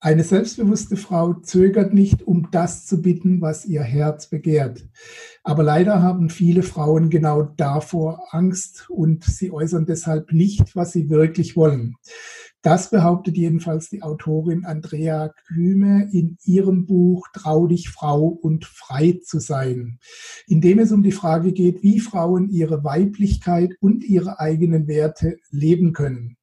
[0.00, 4.86] Eine selbstbewusste Frau zögert nicht, um das zu bitten, was ihr Herz begehrt.
[5.42, 11.10] Aber leider haben viele Frauen genau davor Angst und sie äußern deshalb nicht, was sie
[11.10, 11.96] wirklich wollen.
[12.62, 19.18] Das behauptet jedenfalls die Autorin Andrea Kühme in ihrem Buch Trau dich Frau und frei
[19.24, 19.98] zu sein,
[20.46, 25.38] in dem es um die Frage geht, wie Frauen ihre Weiblichkeit und ihre eigenen Werte
[25.50, 26.37] leben können.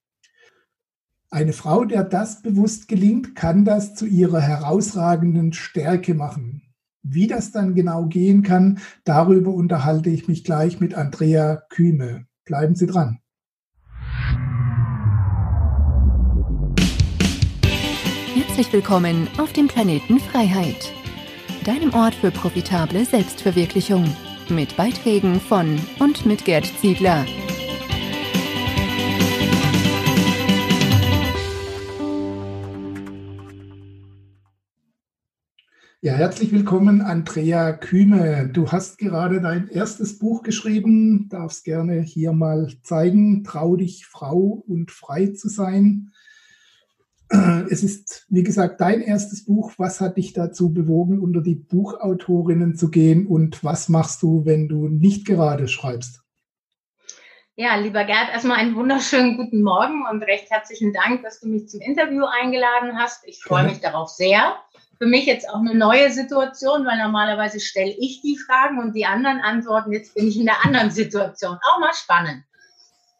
[1.32, 6.62] Eine Frau, der das bewusst gelingt, kann das zu ihrer herausragenden Stärke machen.
[7.02, 12.26] Wie das dann genau gehen kann, darüber unterhalte ich mich gleich mit Andrea Kühme.
[12.46, 13.20] Bleiben Sie dran.
[18.36, 20.92] Herzlich willkommen auf dem Planeten Freiheit,
[21.66, 24.06] deinem Ort für profitable Selbstverwirklichung,
[24.50, 27.26] mit Beiträgen von und mit Gerd Ziegler.
[36.06, 38.48] Ja, herzlich willkommen, Andrea Kühme.
[38.54, 43.44] Du hast gerade dein erstes Buch geschrieben, darfst gerne hier mal zeigen.
[43.44, 46.12] Trau dich, Frau und frei zu sein.
[47.72, 49.74] Es ist, wie gesagt, dein erstes Buch.
[49.80, 54.68] Was hat dich dazu bewogen, unter die Buchautorinnen zu gehen und was machst du, wenn
[54.68, 56.22] du nicht gerade schreibst?
[57.56, 61.68] Ja, lieber Gerd, erstmal einen wunderschönen guten Morgen und recht herzlichen Dank, dass du mich
[61.68, 63.28] zum Interview eingeladen hast.
[63.28, 64.54] Ich freue mich darauf sehr
[64.98, 69.06] für mich jetzt auch eine neue Situation, weil normalerweise stelle ich die Fragen und die
[69.06, 69.92] anderen antworten.
[69.92, 71.58] Jetzt bin ich in der anderen Situation.
[71.64, 72.44] Auch mal spannend.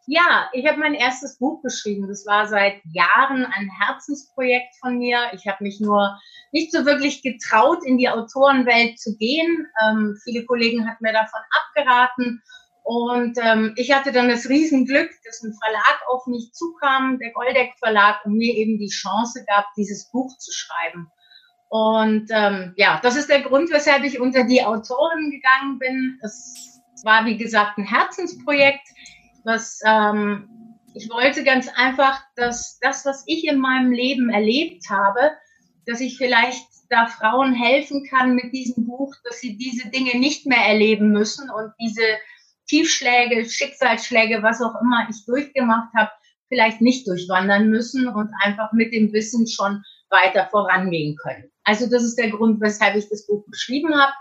[0.08, 2.08] Ja, ich habe mein erstes Buch geschrieben.
[2.08, 5.18] Das war seit Jahren ein Herzensprojekt von mir.
[5.34, 6.20] Ich habe mich nur
[6.52, 9.68] nicht so wirklich getraut, in die Autorenwelt zu gehen.
[9.84, 12.44] Ähm, viele Kollegen hatten mir davon abgeraten.
[12.84, 17.74] Und ähm, ich hatte dann das Riesenglück, dass ein Verlag auf mich zukam, der Goldeck
[17.80, 21.12] Verlag, und mir eben die Chance gab, dieses Buch zu schreiben.
[21.70, 26.20] Und ähm, ja, das ist der Grund, weshalb ich unter die Autorin gegangen bin.
[26.22, 28.88] Es war, wie gesagt, ein Herzensprojekt,
[29.44, 30.50] was ähm,
[30.94, 35.32] ich wollte ganz einfach, dass das, was ich in meinem Leben erlebt habe,
[35.86, 40.46] dass ich vielleicht da Frauen helfen kann mit diesem Buch, dass sie diese Dinge nicht
[40.46, 42.04] mehr erleben müssen und diese
[42.68, 46.12] Tiefschläge, Schicksalsschläge, was auch immer ich durchgemacht habe,
[46.48, 51.52] vielleicht nicht durchwandern müssen und einfach mit dem Wissen schon weiter vorangehen können.
[51.66, 54.14] Also das ist der Grund, weshalb ich das Buch geschrieben habe.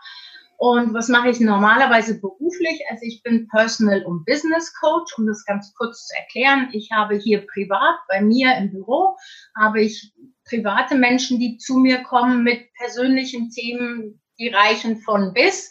[0.57, 2.81] Und was mache ich normalerweise beruflich?
[2.89, 6.69] Also ich bin Personal- und Business Coach, um das ganz kurz zu erklären.
[6.73, 9.17] Ich habe hier privat bei mir im Büro,
[9.59, 10.15] habe ich
[10.49, 15.71] private Menschen, die zu mir kommen mit persönlichen Themen, die reichen von bis.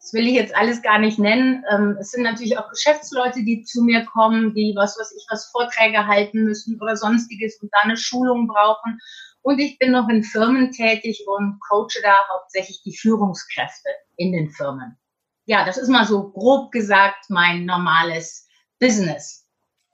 [0.00, 1.64] Das will ich jetzt alles gar nicht nennen.
[1.70, 5.50] Ähm, es sind natürlich auch Geschäftsleute, die zu mir kommen, die was weiß ich, was
[5.50, 9.00] Vorträge halten müssen oder sonstiges und da eine Schulung brauchen.
[9.46, 14.50] Und ich bin noch in Firmen tätig und coache da hauptsächlich die Führungskräfte in den
[14.50, 14.98] Firmen.
[15.44, 18.48] Ja, das ist mal so grob gesagt mein normales
[18.80, 19.46] Business.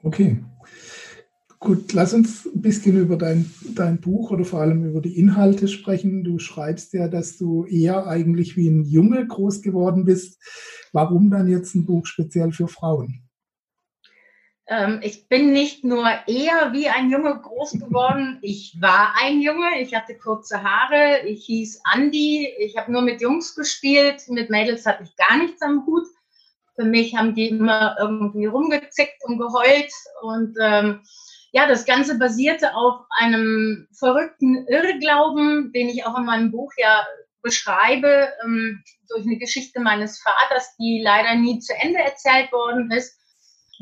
[0.03, 0.43] Okay.
[1.59, 5.69] Gut, lass uns ein bisschen über dein, dein Buch oder vor allem über die Inhalte
[5.69, 6.25] sprechen.
[6.25, 10.41] Du schreibst ja, dass du eher eigentlich wie ein Junge groß geworden bist.
[10.95, 13.29] Warum dann jetzt ein Buch speziell für Frauen?
[14.69, 19.81] Ähm, ich bin nicht nur eher wie ein Junge groß geworden, ich war ein Junge,
[19.81, 24.87] ich hatte kurze Haare, ich hieß Andi, ich habe nur mit Jungs gespielt, mit Mädels
[24.87, 26.07] hatte ich gar nichts am Hut.
[26.77, 29.93] Für mich haben die immer irgendwie rumgezickt und geheult.
[30.23, 31.03] Und ähm,
[31.51, 37.05] ja, das Ganze basierte auf einem verrückten Irrglauben, den ich auch in meinem Buch ja
[37.43, 43.22] beschreibe, ähm, durch eine Geschichte meines Vaters, die leider nie zu Ende erzählt worden ist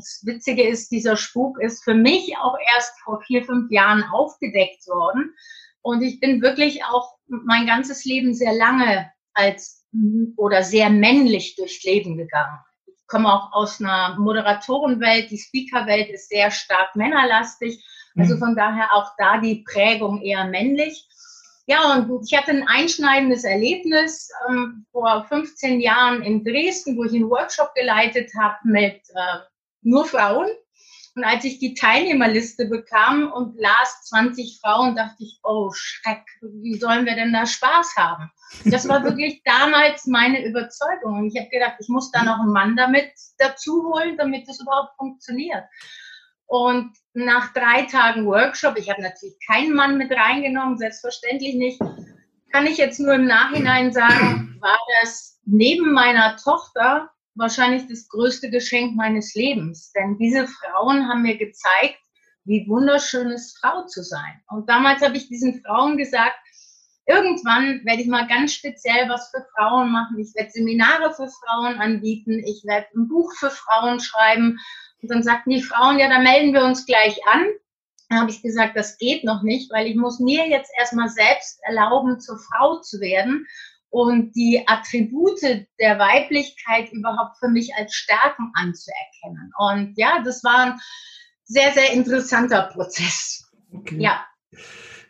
[0.01, 4.87] das Witzige ist, dieser Spuk ist für mich auch erst vor vier, fünf Jahren aufgedeckt
[4.87, 5.35] worden.
[5.83, 9.87] Und ich bin wirklich auch mein ganzes Leben sehr lange als
[10.37, 12.59] oder sehr männlich durchs Leben gegangen.
[12.87, 15.31] Ich komme auch aus einer Moderatorenwelt.
[15.31, 17.85] Die Speakerwelt ist sehr stark männerlastig.
[18.17, 18.39] Also mhm.
[18.39, 21.09] von daher auch da die Prägung eher männlich.
[21.67, 27.15] Ja, und ich hatte ein einschneidendes Erlebnis ähm, vor 15 Jahren in Dresden, wo ich
[27.15, 29.39] einen Workshop geleitet habe mit äh,
[29.83, 30.49] nur Frauen.
[31.17, 36.79] Und als ich die Teilnehmerliste bekam und las 20 Frauen, dachte ich, oh Schreck, wie
[36.79, 38.31] sollen wir denn da Spaß haben?
[38.65, 41.19] Das war wirklich damals meine Überzeugung.
[41.19, 44.61] Und ich habe gedacht, ich muss da noch einen Mann damit dazu holen, damit das
[44.61, 45.65] überhaupt funktioniert.
[46.47, 51.81] Und nach drei Tagen Workshop, ich habe natürlich keinen Mann mit reingenommen, selbstverständlich nicht,
[52.53, 58.51] kann ich jetzt nur im Nachhinein sagen, war das neben meiner Tochter wahrscheinlich das größte
[58.51, 59.93] Geschenk meines Lebens.
[59.93, 61.99] Denn diese Frauen haben mir gezeigt,
[62.45, 64.43] wie wunderschön es Frau zu sein.
[64.49, 66.37] Und damals habe ich diesen Frauen gesagt,
[67.07, 70.19] irgendwann werde ich mal ganz speziell was für Frauen machen.
[70.19, 72.39] Ich werde Seminare für Frauen anbieten.
[72.39, 74.59] Ich werde ein Buch für Frauen schreiben.
[75.03, 77.47] Und dann sagten die Frauen, ja, da melden wir uns gleich an.
[78.09, 81.61] Dann habe ich gesagt, das geht noch nicht, weil ich muss mir jetzt erstmal selbst
[81.63, 83.47] erlauben, zur Frau zu werden
[83.91, 85.41] und die Attribute
[85.79, 89.53] der Weiblichkeit überhaupt für mich als Stärken anzuerkennen.
[89.59, 90.81] Und ja, das war ein
[91.45, 93.45] sehr, sehr interessanter Prozess.
[93.73, 93.99] Okay.
[93.99, 94.25] Ja.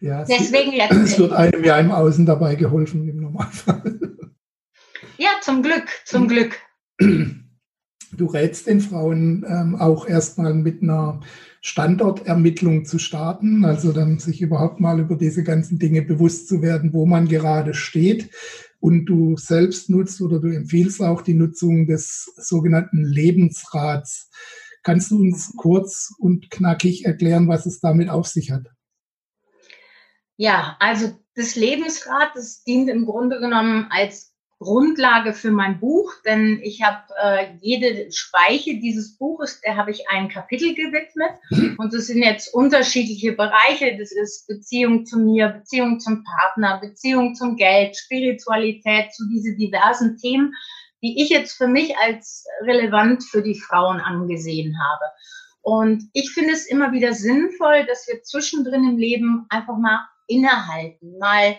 [0.01, 0.93] Ja, Deswegen jetzt.
[0.93, 3.99] Es wird einem ja im Außen dabei geholfen im Normalfall.
[5.19, 6.59] Ja, zum Glück, zum Glück.
[6.99, 11.21] Du rätst den Frauen ähm, auch erstmal mit einer
[11.61, 16.95] Standortermittlung zu starten, also dann sich überhaupt mal über diese ganzen Dinge bewusst zu werden,
[16.95, 18.31] wo man gerade steht.
[18.81, 24.31] Und du selbst nutzt oder du empfiehlst auch die Nutzung des sogenannten Lebensrats.
[24.83, 28.67] Kannst du uns kurz und knackig erklären, was es damit auf sich hat?
[30.37, 34.30] Ja, also das Lebensrad, das dient im Grunde genommen als
[34.61, 40.11] Grundlage für mein Buch, denn ich habe äh, jede Speiche dieses Buches, der habe ich
[40.11, 41.31] ein Kapitel gewidmet
[41.79, 43.97] und das sind jetzt unterschiedliche Bereiche.
[43.99, 50.19] Das ist Beziehung zu mir, Beziehung zum Partner, Beziehung zum Geld, Spiritualität, zu diese diversen
[50.19, 50.53] Themen,
[51.03, 55.07] die ich jetzt für mich als relevant für die Frauen angesehen habe.
[55.63, 61.19] Und ich finde es immer wieder sinnvoll, dass wir zwischendrin im Leben einfach mal innehalten,
[61.19, 61.57] mal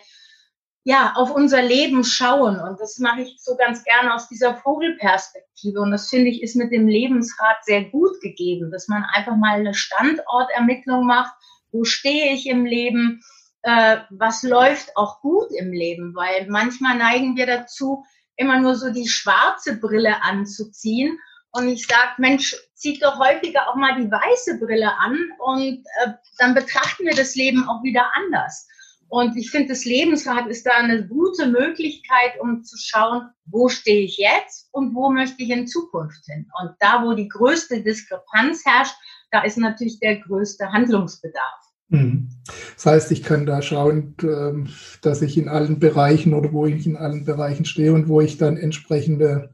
[0.84, 2.60] ja, auf unser Leben schauen.
[2.60, 5.80] Und das mache ich so ganz gerne aus dieser Vogelperspektive.
[5.80, 9.60] Und das finde ich ist mit dem Lebensrat sehr gut gegeben, dass man einfach mal
[9.60, 11.34] eine Standortermittlung macht.
[11.72, 13.22] Wo stehe ich im Leben?
[13.62, 16.16] Äh, was läuft auch gut im Leben?
[16.16, 18.04] Weil manchmal neigen wir dazu,
[18.36, 21.20] immer nur so die schwarze Brille anzuziehen.
[21.52, 26.14] Und ich sage, Mensch, zieht doch häufiger auch mal die weiße Brille an und äh,
[26.40, 28.68] dann betrachten wir das Leben auch wieder anders.
[29.12, 34.06] Und ich finde, das Lebensrad ist da eine gute Möglichkeit, um zu schauen, wo stehe
[34.06, 36.48] ich jetzt und wo möchte ich in Zukunft hin.
[36.62, 38.96] Und da, wo die größte Diskrepanz herrscht,
[39.30, 41.60] da ist natürlich der größte Handlungsbedarf.
[41.90, 42.30] Mhm.
[42.76, 44.70] Das heißt, ich kann da schauen, ähm,
[45.02, 48.38] dass ich in allen Bereichen oder wo ich in allen Bereichen stehe und wo ich
[48.38, 49.54] dann entsprechende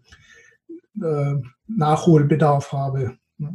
[1.01, 1.33] äh,
[1.65, 3.17] Nachholbedarf habe.
[3.39, 3.53] Ne,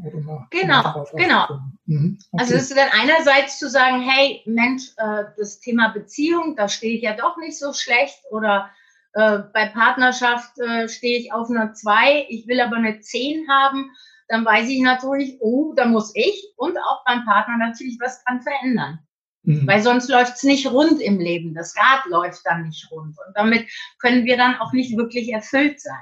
[0.51, 1.61] genau, genau.
[1.87, 2.43] Mhm, okay.
[2.43, 6.97] Also es ist dann einerseits zu sagen, hey Mensch, äh, das Thema Beziehung, da stehe
[6.97, 8.71] ich ja doch nicht so schlecht oder
[9.15, 13.91] äh, bei Partnerschaft äh, stehe ich auf einer 2, ich will aber eine 10 haben,
[14.29, 18.41] dann weiß ich natürlich, oh, da muss ich und auch beim Partner natürlich was dran
[18.41, 19.01] verändern.
[19.43, 19.67] Mhm.
[19.67, 21.55] Weil sonst läuft es nicht rund im Leben.
[21.55, 23.17] Das Rad läuft dann nicht rund.
[23.27, 23.69] Und damit
[23.99, 26.01] können wir dann auch nicht wirklich erfüllt sein.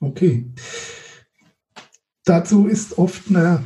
[0.00, 0.52] Okay.
[2.26, 3.62] Dazu ist oft eine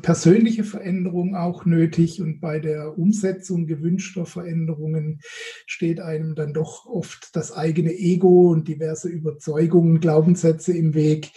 [0.00, 5.20] persönliche Veränderung auch nötig und bei der Umsetzung gewünschter Veränderungen
[5.66, 11.32] steht einem dann doch oft das eigene Ego und diverse Überzeugungen, Glaubenssätze im Weg.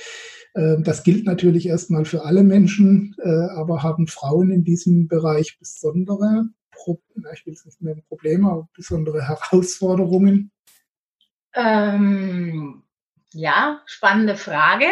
[0.55, 5.57] Ähm, das gilt natürlich erstmal für alle Menschen, äh, aber haben Frauen in diesem Bereich
[5.59, 6.45] besondere,
[7.33, 10.51] ich will es nicht nennen Probleme, aber besondere Herausforderungen?
[11.53, 12.83] Ähm,
[13.33, 14.85] ja, spannende Frage.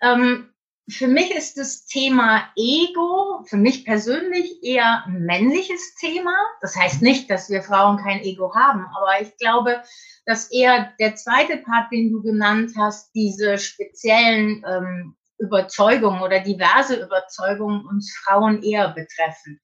[0.00, 0.50] Ähm,
[0.88, 6.34] für mich ist das Thema Ego, für mich persönlich eher ein männliches Thema.
[6.60, 9.82] Das heißt nicht, dass wir Frauen kein Ego haben, aber ich glaube,
[10.26, 17.02] dass eher der zweite Part, den du genannt hast, diese speziellen ähm, Überzeugungen oder diverse
[17.02, 19.60] Überzeugungen uns Frauen eher betreffen.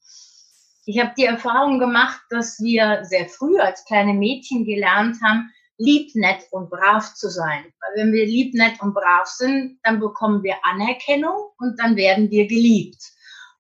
[0.86, 6.14] Ich habe die Erfahrung gemacht, dass wir sehr früh als kleine Mädchen gelernt haben, lieb,
[6.14, 7.64] nett und brav zu sein.
[7.80, 12.30] Weil wenn wir lieb, nett und brav sind, dann bekommen wir Anerkennung und dann werden
[12.30, 13.02] wir geliebt.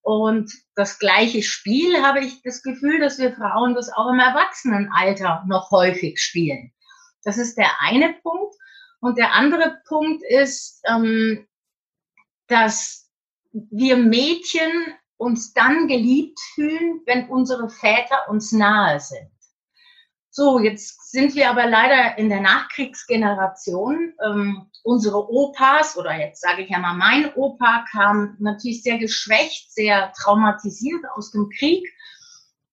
[0.02, 5.44] Und das gleiche Spiel habe ich das Gefühl, dass wir Frauen das auch im Erwachsenenalter
[5.46, 6.72] noch häufig spielen.
[7.24, 8.54] Das ist der eine Punkt.
[9.00, 11.46] Und der andere Punkt ist, ähm,
[12.48, 13.10] dass
[13.52, 14.70] wir Mädchen
[15.16, 19.30] uns dann geliebt fühlen, wenn unsere Väter uns nahe sind.
[20.40, 24.14] So, jetzt sind wir aber leider in der Nachkriegsgeneration.
[24.24, 29.70] Ähm, unsere Opas, oder jetzt sage ich ja mal, mein Opa kam natürlich sehr geschwächt,
[29.70, 31.86] sehr traumatisiert aus dem Krieg.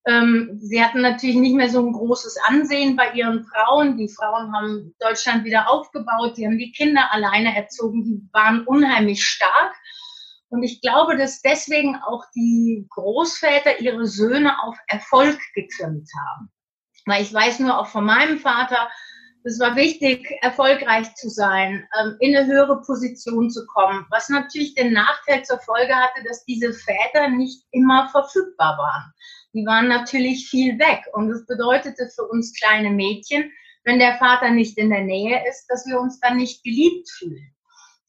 [0.06, 3.98] Ähm, sie hatten natürlich nicht mehr so ein großes Ansehen bei ihren Frauen.
[3.98, 9.26] Die Frauen haben Deutschland wieder aufgebaut, die haben die Kinder alleine erzogen, die waren unheimlich
[9.26, 9.76] stark.
[10.48, 16.50] Und ich glaube, dass deswegen auch die Großväter ihre Söhne auf Erfolg getrimmt haben.
[17.08, 18.90] Weil ich weiß nur auch von meinem Vater,
[19.44, 24.76] es war wichtig, erfolgreich zu sein, ähm, in eine höhere Position zu kommen, was natürlich
[24.76, 29.14] den Nachteil zur Folge hatte, dass diese Väter nicht immer verfügbar waren.
[29.54, 33.50] Die waren natürlich viel weg und das bedeutete für uns kleine Mädchen,
[33.86, 37.56] wenn der Vater nicht in der Nähe ist, dass wir uns dann nicht geliebt fühlen.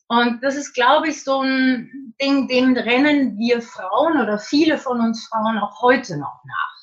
[0.08, 5.00] Und das ist, glaube ich, so ein Ding, dem rennen wir Frauen oder viele von
[5.00, 6.77] uns Frauen auch heute noch nach.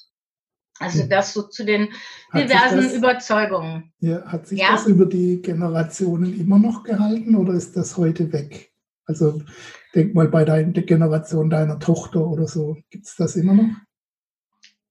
[0.79, 1.89] Also das so zu den
[2.33, 3.93] diversen das, Überzeugungen.
[3.99, 4.71] Ja, hat sich ja?
[4.71, 8.73] das über die Generationen immer noch gehalten oder ist das heute weg?
[9.05, 9.41] Also
[9.93, 13.69] denk mal bei deiner Generation deiner Tochter oder so, gibt es das immer noch?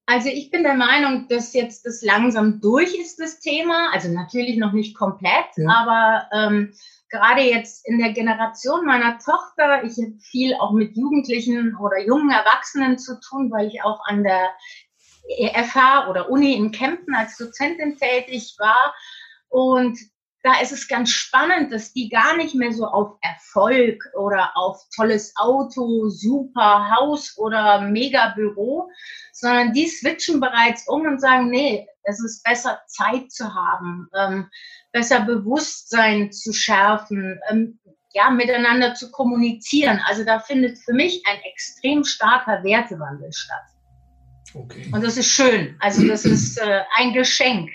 [0.06, 3.90] Also ich bin der Meinung, dass jetzt das langsam durch ist, das Thema.
[3.92, 5.68] Also natürlich noch nicht komplett, ja.
[5.68, 6.74] aber ähm,
[7.08, 12.30] gerade jetzt in der Generation meiner Tochter, ich habe viel auch mit Jugendlichen oder jungen
[12.30, 14.50] Erwachsenen zu tun, weil ich auch an der
[15.28, 18.94] FH oder Uni in Kempten als Dozentin tätig war.
[19.48, 19.98] Und
[20.44, 24.78] da ist es ganz spannend, dass die gar nicht mehr so auf Erfolg oder auf
[24.94, 28.90] tolles Auto, super Haus oder mega Büro,
[29.32, 34.50] sondern die switchen bereits um und sagen, nee, es ist besser Zeit zu haben, ähm,
[34.92, 37.80] besser Bewusstsein zu schärfen, ähm,
[38.12, 39.98] ja, miteinander zu kommunizieren.
[40.06, 43.73] Also da findet für mich ein extrem starker Wertewandel statt.
[44.54, 44.86] Okay.
[44.92, 45.76] Und das ist schön.
[45.80, 47.70] Also das ist äh, ein Geschenk.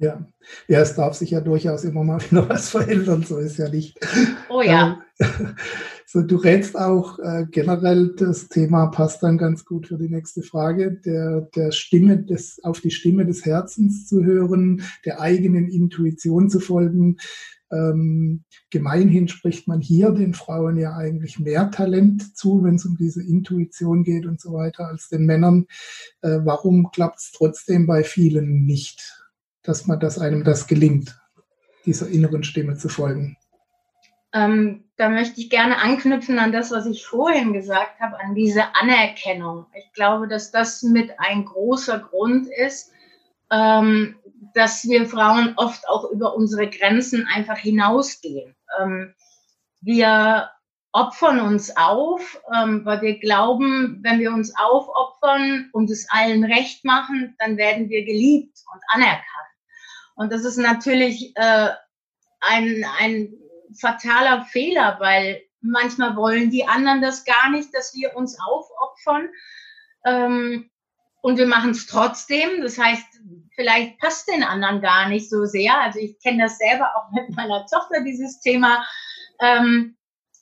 [0.00, 0.24] Ja.
[0.68, 3.98] ja, es darf sich ja durchaus immer mal wieder was verändern, so ist ja nicht.
[4.48, 5.02] Oh ja.
[5.18, 5.56] Ähm,
[6.06, 10.42] so, du rätst auch äh, generell, das Thema passt dann ganz gut für die nächste
[10.42, 16.48] Frage, der, der Stimme des, auf die Stimme des Herzens zu hören, der eigenen Intuition
[16.48, 17.16] zu folgen.
[17.70, 22.96] Ähm, gemeinhin spricht man hier den Frauen ja eigentlich mehr Talent zu, wenn es um
[22.96, 25.66] diese Intuition geht und so weiter, als den Männern.
[26.22, 29.22] Äh, warum klappt es trotzdem bei vielen nicht,
[29.62, 31.20] dass man, dass einem das gelingt,
[31.84, 33.36] dieser inneren Stimme zu folgen?
[34.32, 38.74] Ähm, da möchte ich gerne anknüpfen an das, was ich vorhin gesagt habe, an diese
[38.74, 39.66] Anerkennung.
[39.74, 42.92] Ich glaube, dass das mit ein großer Grund ist,
[43.50, 44.16] ähm,
[44.54, 48.54] dass wir Frauen oft auch über unsere Grenzen einfach hinausgehen.
[48.80, 49.14] Ähm,
[49.80, 50.50] wir
[50.92, 56.84] opfern uns auf, ähm, weil wir glauben, wenn wir uns aufopfern und es allen recht
[56.84, 59.24] machen, dann werden wir geliebt und anerkannt.
[60.16, 61.68] Und das ist natürlich äh,
[62.40, 63.34] ein, ein
[63.78, 69.28] fataler Fehler, weil manchmal wollen die anderen das gar nicht, dass wir uns aufopfern.
[70.04, 70.70] Ähm,
[71.20, 72.62] und wir machen es trotzdem.
[72.62, 73.04] Das heißt,
[73.54, 75.80] vielleicht passt den anderen gar nicht so sehr.
[75.80, 78.86] Also ich kenne das selber auch mit meiner Tochter, dieses Thema.
[79.40, 79.96] Ähm,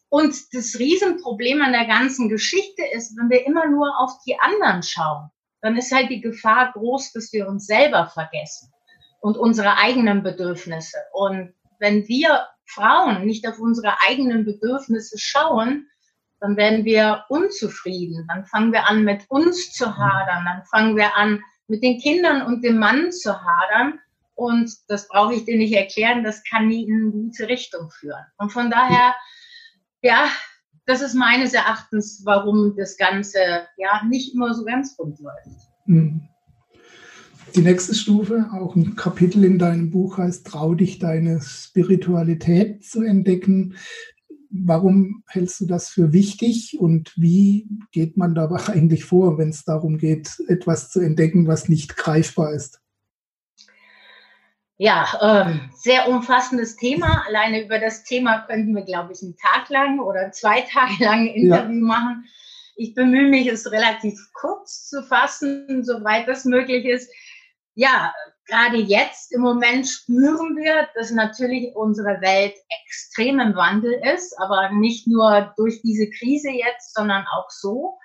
[0.09, 4.83] und das Riesenproblem an der ganzen Geschichte ist, wenn wir immer nur auf die anderen
[4.83, 5.31] schauen,
[5.63, 8.73] dann ist halt die Gefahr groß, dass wir uns selber vergessen
[9.21, 10.99] und unsere eigenen Bedürfnisse.
[11.13, 15.89] Und wenn wir Frauen nicht auf unsere eigenen Bedürfnisse schauen,
[16.41, 18.27] dann werden wir unzufrieden.
[18.29, 20.45] Dann fangen wir an, mit uns zu hadern.
[20.45, 23.99] Dann fangen wir an, mit den Kindern und dem Mann zu hadern.
[24.35, 28.25] Und das brauche ich dir nicht erklären, das kann nie in eine gute Richtung führen.
[28.37, 29.15] Und von daher,
[30.03, 30.29] ja,
[30.85, 33.39] das ist meines Erachtens, warum das Ganze
[33.79, 35.69] ja nicht immer so ganz rund läuft.
[35.87, 36.29] Hm.
[37.55, 43.03] Die nächste Stufe, auch ein Kapitel in deinem Buch heißt, trau dich deine Spiritualität zu
[43.03, 43.77] entdecken.
[44.65, 49.65] Warum hältst du das für wichtig und wie geht man dabei eigentlich vor, wenn es
[49.65, 52.81] darum geht, etwas zu entdecken, was nicht greifbar ist?
[54.79, 57.25] Ja, ähm, sehr umfassendes Thema.
[57.27, 61.21] Alleine über das Thema könnten wir, glaube ich, einen Tag lang oder zwei Tage lang
[61.21, 61.87] ein Interview ja.
[61.87, 62.25] machen.
[62.77, 67.11] Ich bemühe mich, es relativ kurz zu fassen, soweit das möglich ist.
[67.75, 68.13] Ja,
[68.47, 74.71] gerade jetzt im Moment spüren wir, dass natürlich unsere Welt extrem im Wandel ist, aber
[74.71, 77.99] nicht nur durch diese Krise jetzt, sondern auch so.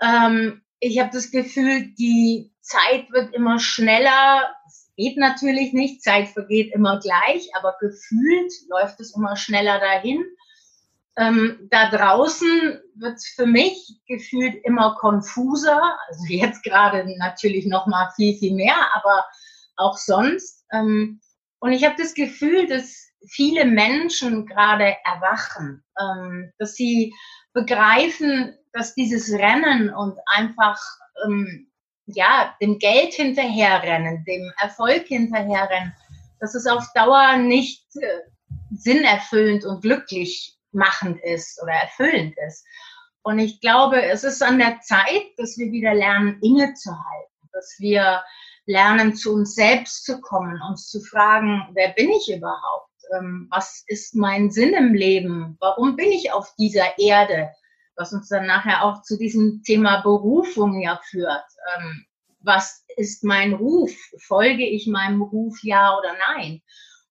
[0.00, 4.54] Ähm, ich habe das Gefühl, die Zeit wird immer schneller.
[4.66, 10.24] Es geht natürlich nicht, Zeit vergeht immer gleich, aber gefühlt läuft es immer schneller dahin.
[11.18, 15.96] Ähm, da draußen wird es für mich gefühlt immer konfuser.
[16.08, 19.24] Also jetzt gerade natürlich noch mal viel, viel mehr, aber
[19.76, 20.64] auch sonst.
[20.72, 21.20] Ähm,
[21.60, 27.14] und ich habe das Gefühl, dass viele Menschen gerade erwachen, ähm, dass sie
[27.52, 30.78] begreifen, dass dieses Rennen und einfach
[31.24, 31.70] ähm,
[32.06, 35.94] ja dem Geld hinterherrennen, dem Erfolg hinterherrennen,
[36.40, 38.20] dass es auf Dauer nicht äh,
[38.70, 42.64] sinnerfüllend und glücklich machend ist oder erfüllend ist.
[43.22, 48.22] Und ich glaube, es ist an der Zeit, dass wir wieder lernen, innezuhalten, dass wir
[48.66, 52.90] lernen, zu uns selbst zu kommen, uns zu fragen, wer bin ich überhaupt?
[53.16, 55.56] Ähm, was ist mein Sinn im Leben?
[55.60, 57.50] Warum bin ich auf dieser Erde?
[57.96, 61.44] Was uns dann nachher auch zu diesem Thema Berufung ja führt.
[61.76, 62.04] Ähm,
[62.40, 63.92] was ist mein Ruf?
[64.18, 66.62] Folge ich meinem Ruf ja oder nein?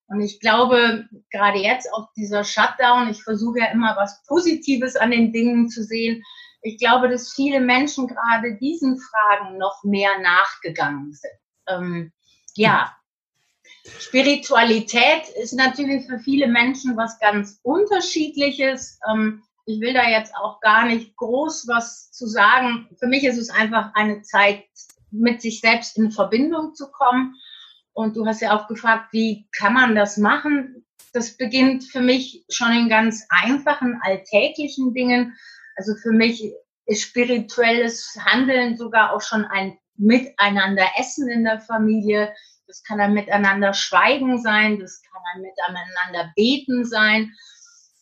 [0.08, 5.10] Und ich glaube, gerade jetzt auf dieser Shutdown, ich versuche ja immer was Positives an
[5.10, 6.22] den Dingen zu sehen.
[6.62, 11.32] Ich glaube, dass viele Menschen gerade diesen Fragen noch mehr nachgegangen sind.
[11.68, 12.12] Ähm,
[12.54, 12.96] ja,
[13.98, 18.98] Spiritualität ist natürlich für viele Menschen was ganz Unterschiedliches.
[19.08, 22.88] Ähm, ich will da jetzt auch gar nicht groß was zu sagen.
[22.98, 24.64] Für mich ist es einfach eine Zeit,
[25.10, 27.34] mit sich selbst in Verbindung zu kommen.
[27.92, 30.84] Und du hast ja auch gefragt, wie kann man das machen?
[31.12, 35.36] Das beginnt für mich schon in ganz einfachen, alltäglichen Dingen.
[35.76, 36.52] Also für mich
[36.84, 42.34] ist spirituelles Handeln sogar auch schon ein Miteinander essen in der Familie.
[42.66, 47.32] Das kann ein Miteinander schweigen sein, das kann ein Miteinander beten sein.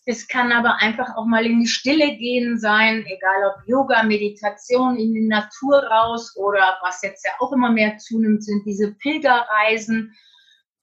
[0.06, 4.98] Es kann aber einfach auch mal in die Stille gehen sein, egal ob Yoga, Meditation,
[4.98, 10.14] in die Natur raus oder was jetzt ja auch immer mehr zunimmt, sind diese Pilgerreisen.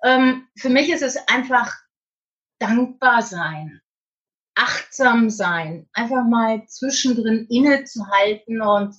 [0.03, 1.72] Ähm, für mich ist es einfach
[2.58, 3.82] dankbar sein,
[4.56, 8.96] achtsam sein, einfach mal zwischendrin innezuhalten und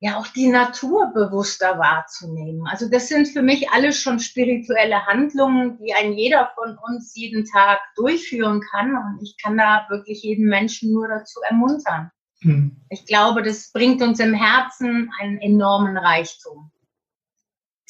[0.00, 2.66] ja auch die Natur bewusster wahrzunehmen.
[2.66, 7.44] Also das sind für mich alles schon spirituelle Handlungen, die ein jeder von uns jeden
[7.46, 8.90] Tag durchführen kann.
[8.90, 12.10] Und ich kann da wirklich jeden Menschen nur dazu ermuntern.
[12.40, 12.76] Hm.
[12.90, 16.70] Ich glaube, das bringt uns im Herzen einen enormen Reichtum.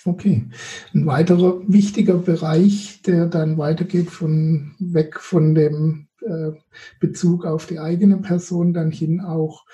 [0.05, 0.45] Okay.
[0.95, 6.06] Ein weiterer wichtiger Bereich, der dann weitergeht von weg von dem
[7.01, 9.65] Bezug auf die eigene Person dann hin auch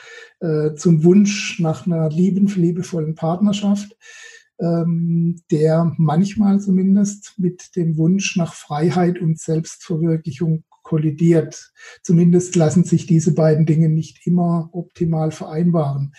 [0.41, 3.97] äh, zum Wunsch nach einer lieben, liebevollen Partnerschaft,
[4.59, 11.73] ähm, der manchmal zumindest mit dem Wunsch nach Freiheit und Selbstverwirklichung kollidiert.
[12.03, 16.13] Zumindest lassen sich diese beiden Dinge nicht immer optimal vereinbaren.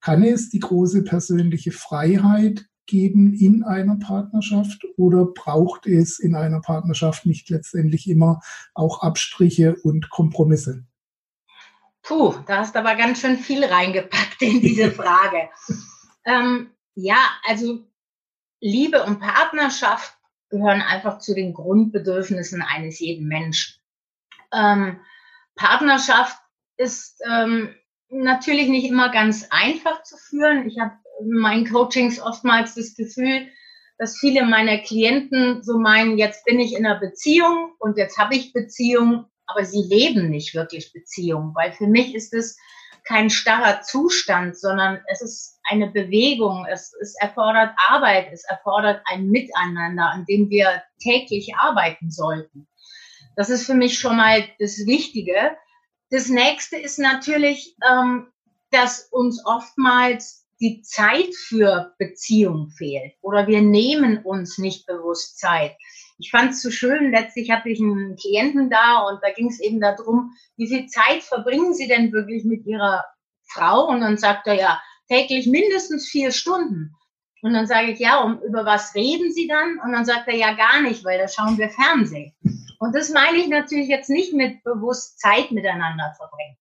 [0.00, 6.60] Kann es die große persönliche Freiheit geben in einer Partnerschaft oder braucht es in einer
[6.60, 8.40] Partnerschaft nicht letztendlich immer
[8.74, 10.84] auch Abstriche und Kompromisse?
[12.02, 15.48] Puh, da hast du aber ganz schön viel reingepackt in diese Frage.
[16.24, 17.86] ähm, ja, also
[18.60, 23.80] Liebe und Partnerschaft gehören einfach zu den Grundbedürfnissen eines jeden Menschen.
[24.52, 24.98] Ähm,
[25.54, 26.36] Partnerschaft
[26.76, 27.74] ist ähm,
[28.08, 30.66] natürlich nicht immer ganz einfach zu führen.
[30.66, 33.48] Ich habe in meinen Coachings oftmals das Gefühl,
[33.98, 38.34] dass viele meiner Klienten so meinen, jetzt bin ich in einer Beziehung und jetzt habe
[38.34, 42.56] ich Beziehung, aber sie leben nicht wirklich Beziehung, weil für mich ist es
[43.04, 49.26] kein starrer Zustand, sondern es ist eine Bewegung, es, es erfordert Arbeit, es erfordert ein
[49.26, 52.68] Miteinander, an dem wir täglich arbeiten sollten.
[53.36, 55.56] Das ist für mich schon mal das Wichtige.
[56.10, 58.28] Das nächste ist natürlich, ähm,
[58.70, 65.72] dass uns oftmals die Zeit für Beziehung fehlt oder wir nehmen uns nicht bewusst Zeit.
[66.18, 69.58] Ich fand es so schön, letztlich hatte ich einen Klienten da und da ging es
[69.58, 73.04] eben darum, wie viel Zeit verbringen Sie denn wirklich mit Ihrer
[73.44, 73.88] Frau?
[73.88, 76.94] Und dann sagt er ja, täglich mindestens vier Stunden.
[77.42, 79.78] Und dann sage ich, ja, um, über was reden Sie dann?
[79.82, 82.34] Und dann sagt er, ja, gar nicht, weil da schauen wir Fernsehen.
[82.78, 86.56] Und das meine ich natürlich jetzt nicht mit bewusst Zeit miteinander verbringen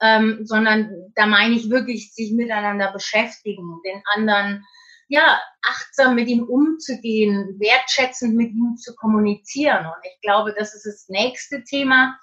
[0.00, 4.64] ähm, sondern da meine ich wirklich sich miteinander beschäftigen, den anderen
[5.08, 9.86] ja achtsam mit ihm umzugehen, wertschätzend mit ihm zu kommunizieren.
[9.86, 12.18] Und ich glaube, das ist das nächste Thema.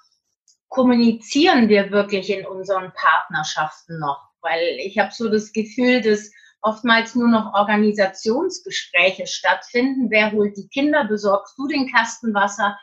[0.68, 4.20] Kommunizieren wir wirklich in unseren Partnerschaften noch?
[4.40, 10.10] Weil ich habe so das Gefühl, dass oftmals nur noch Organisationsgespräche stattfinden.
[10.10, 11.04] Wer holt die Kinder?
[11.04, 12.78] Besorgst du den Kastenwasser?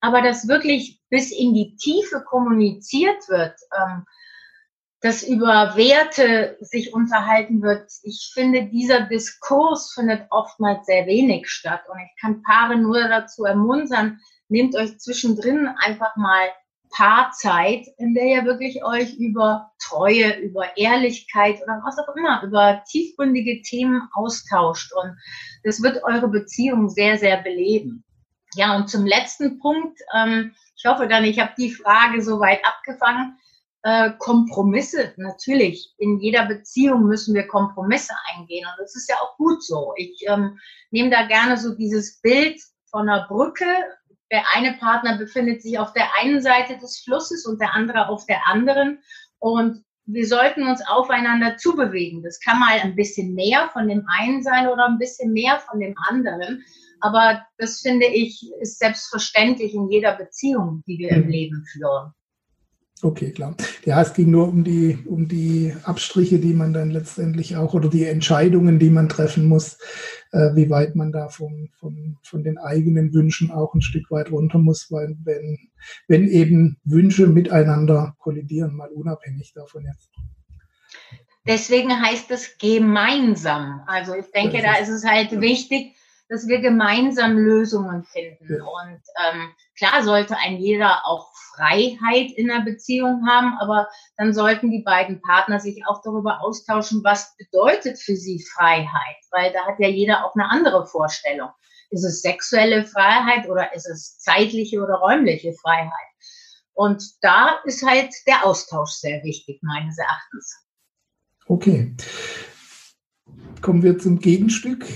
[0.00, 4.04] Aber dass wirklich bis in die Tiefe kommuniziert wird, ähm,
[5.00, 7.90] dass über Werte sich unterhalten wird.
[8.02, 11.82] Ich finde, dieser Diskurs findet oftmals sehr wenig statt.
[11.88, 16.48] Und ich kann Paare nur dazu ermuntern, nehmt euch zwischendrin einfach mal
[16.90, 22.82] Paarzeit, in der ihr wirklich euch über Treue, über Ehrlichkeit oder was auch immer, über
[22.90, 24.92] tiefgründige Themen austauscht.
[24.94, 25.16] Und
[25.64, 28.04] das wird eure Beziehung sehr, sehr beleben.
[28.54, 33.36] Ja, und zum letzten Punkt, ähm, ich hoffe dann, ich habe die Frage soweit abgefangen
[33.82, 35.94] äh, Kompromisse, natürlich.
[35.98, 39.92] In jeder Beziehung müssen wir Kompromisse eingehen und das ist ja auch gut so.
[39.96, 40.58] Ich ähm,
[40.90, 42.60] nehme da gerne so dieses Bild
[42.90, 43.66] von einer Brücke.
[44.30, 48.26] Der eine Partner befindet sich auf der einen Seite des Flusses und der andere auf
[48.26, 48.98] der anderen.
[49.38, 52.22] Und wir sollten uns aufeinander zubewegen.
[52.22, 55.80] Das kann mal ein bisschen mehr von dem einen sein oder ein bisschen mehr von
[55.80, 56.64] dem anderen.
[57.00, 61.30] Aber das finde ich ist selbstverständlich in jeder Beziehung, die wir im mhm.
[61.30, 62.12] Leben führen.
[63.00, 63.54] Okay, klar.
[63.84, 67.88] Ja, es ging nur um die, um die Abstriche, die man dann letztendlich auch oder
[67.88, 69.78] die Entscheidungen, die man treffen muss,
[70.32, 74.32] äh, wie weit man da vom, vom, von den eigenen Wünschen auch ein Stück weit
[74.32, 75.58] runter muss, weil wenn,
[76.08, 80.10] wenn eben Wünsche miteinander kollidieren, mal unabhängig davon jetzt.
[81.46, 83.82] Deswegen heißt es gemeinsam.
[83.86, 85.94] Also ich denke, da ist es halt wichtig,
[86.28, 88.54] dass wir gemeinsam Lösungen finden.
[88.54, 88.64] Ja.
[88.64, 94.70] Und ähm, klar sollte ein jeder auch Freiheit in der Beziehung haben, aber dann sollten
[94.70, 99.78] die beiden Partner sich auch darüber austauschen, was bedeutet für sie Freiheit, weil da hat
[99.78, 101.50] ja jeder auch eine andere Vorstellung.
[101.90, 105.92] Ist es sexuelle Freiheit oder ist es zeitliche oder räumliche Freiheit?
[106.74, 110.64] Und da ist halt der Austausch sehr wichtig, meines Erachtens.
[111.46, 111.96] Okay.
[113.62, 114.86] Kommen wir zum Gegenstück.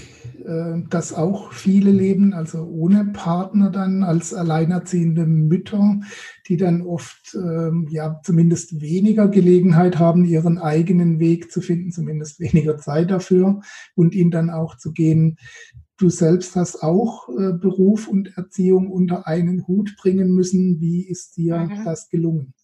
[0.45, 6.01] Äh, das auch viele leben, also ohne Partner dann als alleinerziehende Mütter,
[6.49, 12.41] die dann oft ähm, ja zumindest weniger Gelegenheit haben, ihren eigenen Weg zu finden, zumindest
[12.41, 13.61] weniger Zeit dafür
[13.95, 15.37] und ihn dann auch zu gehen.
[15.99, 20.81] Du selbst hast auch äh, Beruf und Erziehung unter einen Hut bringen müssen.
[20.81, 21.85] Wie ist dir mhm.
[21.85, 22.55] das gelungen?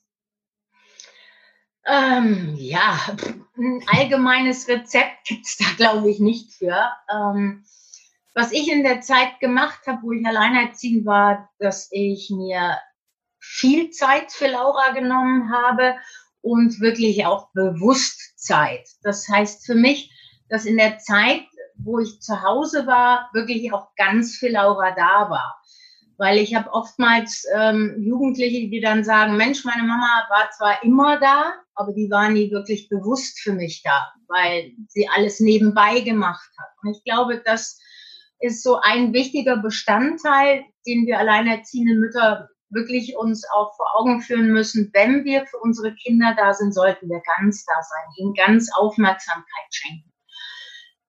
[1.88, 2.98] Ähm, ja,
[3.56, 6.90] ein allgemeines Rezept gibt es da, glaube ich, nicht für.
[7.10, 7.64] Ähm,
[8.34, 12.78] was ich in der Zeit gemacht habe, wo ich alleinerziehend war, dass ich mir
[13.40, 15.96] viel Zeit für Laura genommen habe
[16.42, 18.86] und wirklich auch bewusst Zeit.
[19.02, 20.12] Das heißt für mich,
[20.50, 21.44] dass in der Zeit,
[21.76, 25.57] wo ich zu Hause war, wirklich auch ganz viel Laura da war
[26.18, 31.18] weil ich habe oftmals ähm, Jugendliche, die dann sagen, Mensch, meine Mama war zwar immer
[31.20, 36.50] da, aber die war nie wirklich bewusst für mich da, weil sie alles nebenbei gemacht
[36.58, 36.70] hat.
[36.82, 37.80] Und ich glaube, das
[38.40, 44.52] ist so ein wichtiger Bestandteil, den wir alleinerziehende Mütter wirklich uns auch vor Augen führen
[44.52, 44.90] müssen.
[44.92, 49.68] Wenn wir für unsere Kinder da sind, sollten wir ganz da sein, ihnen ganz Aufmerksamkeit
[49.70, 50.07] schenken.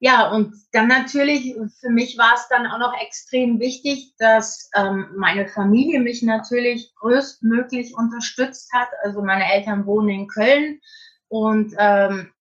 [0.01, 5.07] Ja, und dann natürlich, für mich war es dann auch noch extrem wichtig, dass ähm,
[5.17, 8.87] meine Familie mich natürlich größtmöglich unterstützt hat.
[9.03, 10.79] Also meine Eltern wohnen in Köln
[11.27, 12.31] und ähm,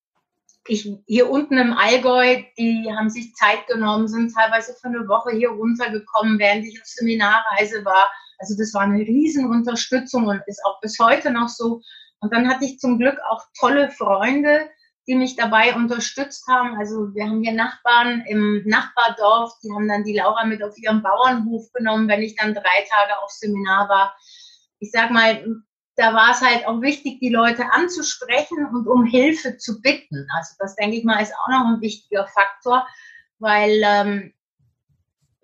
[0.69, 5.33] ich hier unten im Allgäu, die haben sich Zeit genommen, sind teilweise für eine Woche
[5.33, 8.09] hier runtergekommen, während ich auf Seminarreise war.
[8.39, 11.81] Also das war eine Riesenunterstützung und ist auch bis heute noch so.
[12.21, 14.69] Und dann hatte ich zum Glück auch tolle Freunde,
[15.09, 16.77] die mich dabei unterstützt haben.
[16.77, 21.03] Also wir haben hier Nachbarn im Nachbardorf, die haben dann die Laura mit auf ihrem
[21.03, 24.15] Bauernhof genommen, wenn ich dann drei Tage auf Seminar war.
[24.79, 25.63] Ich sag mal,
[25.97, 30.29] da war es halt auch wichtig, die Leute anzusprechen und um Hilfe zu bitten.
[30.37, 32.87] Also das denke ich mal ist auch noch ein wichtiger Faktor,
[33.39, 34.35] weil ähm,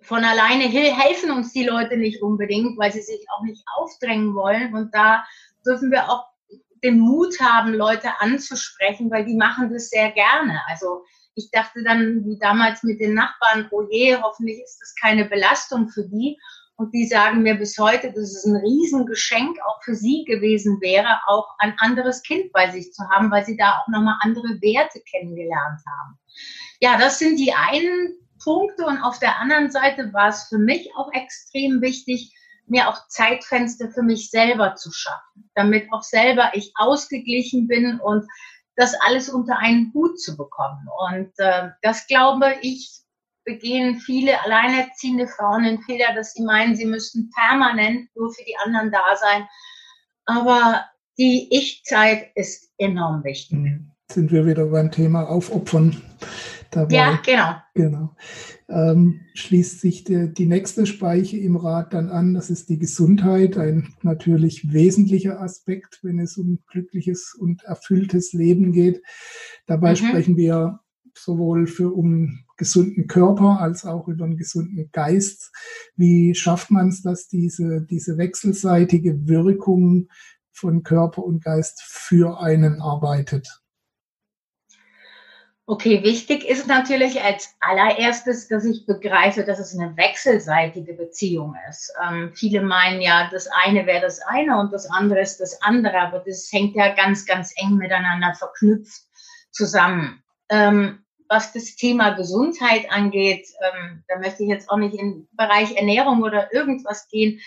[0.03, 4.75] von alleine helfen uns die Leute nicht unbedingt, weil sie sich auch nicht aufdrängen wollen.
[4.75, 5.25] Und da
[5.65, 6.34] dürfen wir auch
[6.85, 10.61] den Mut haben, Leute anzusprechen, weil die machen das sehr gerne.
[10.69, 11.03] Also
[11.35, 15.89] ich dachte dann, wie damals mit den Nachbarn, oh je, hoffentlich ist das keine Belastung
[15.89, 16.39] für die.
[16.77, 21.21] Und die sagen mir bis heute, dass es ein Riesengeschenk auch für sie gewesen wäre,
[21.27, 25.01] auch ein anderes Kind bei sich zu haben, weil sie da auch nochmal andere Werte
[25.09, 26.19] kennengelernt haben.
[26.81, 28.85] Ja, das sind die einen Punkte.
[28.87, 32.35] Und auf der anderen Seite war es für mich auch extrem wichtig,
[32.67, 38.27] mir auch Zeitfenster für mich selber zu schaffen, damit auch selber ich ausgeglichen bin und
[38.77, 40.89] das alles unter einen Hut zu bekommen.
[41.11, 42.91] Und äh, das glaube ich,
[43.45, 48.57] begehen viele alleinerziehende Frauen den Fehler, dass sie meinen, sie müssten permanent nur für die
[48.65, 49.47] anderen da sein.
[50.25, 50.87] Aber
[51.19, 53.59] die Ich-Zeit ist enorm wichtig.
[53.59, 53.94] Mhm.
[54.11, 56.01] Sind wir wieder beim Thema Aufopfern
[56.71, 56.95] dabei?
[56.95, 57.55] Ja, genau.
[57.75, 58.17] Genau
[58.69, 62.35] ähm, schließt sich der, die nächste Speiche im Rat dann an.
[62.35, 68.73] Das ist die Gesundheit, ein natürlich wesentlicher Aspekt, wenn es um glückliches und erfülltes Leben
[68.73, 69.03] geht.
[69.67, 69.97] Dabei mhm.
[69.97, 70.81] sprechen wir
[71.17, 75.53] sowohl für um gesunden Körper als auch über einen gesunden Geist.
[75.97, 80.09] Wie schafft man es, dass diese, diese wechselseitige Wirkung
[80.51, 83.64] von Körper und Geist für einen arbeitet?
[85.67, 91.91] Okay, wichtig ist natürlich als allererstes, dass ich begreife, dass es eine wechselseitige Beziehung ist.
[92.07, 95.99] Ähm, viele meinen ja, das eine wäre das eine und das andere ist das andere,
[95.99, 99.05] aber das hängt ja ganz, ganz eng miteinander verknüpft
[99.53, 100.23] zusammen.
[100.51, 105.75] Ähm, was das Thema Gesundheit angeht, ähm, da möchte ich jetzt auch nicht in Bereich
[105.77, 107.41] Ernährung oder irgendwas gehen.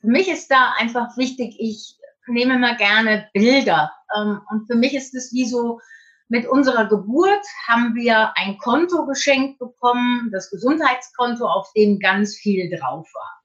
[0.00, 1.96] Für mich ist da einfach wichtig, ich
[2.28, 3.92] nehme immer gerne Bilder.
[4.16, 5.80] Ähm, und für mich ist es wie so,
[6.28, 12.68] mit unserer Geburt haben wir ein Konto geschenkt bekommen, das Gesundheitskonto, auf dem ganz viel
[12.76, 13.42] drauf war.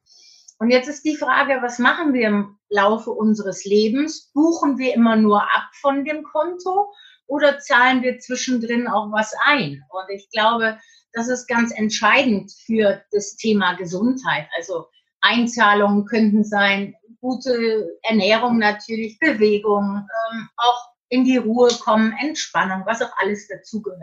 [0.57, 4.31] Und jetzt ist die Frage, was machen wir im Laufe unseres Lebens?
[4.33, 6.91] Buchen wir immer nur ab von dem Konto
[7.25, 9.83] oder zahlen wir zwischendrin auch was ein?
[9.89, 10.77] Und ich glaube,
[11.13, 14.47] das ist ganz entscheidend für das Thema Gesundheit.
[14.55, 14.85] Also
[15.21, 23.01] Einzahlungen könnten sein, gute Ernährung natürlich, Bewegung, ähm, auch in die Ruhe kommen, Entspannung, was
[23.01, 24.01] auch alles dazugehört.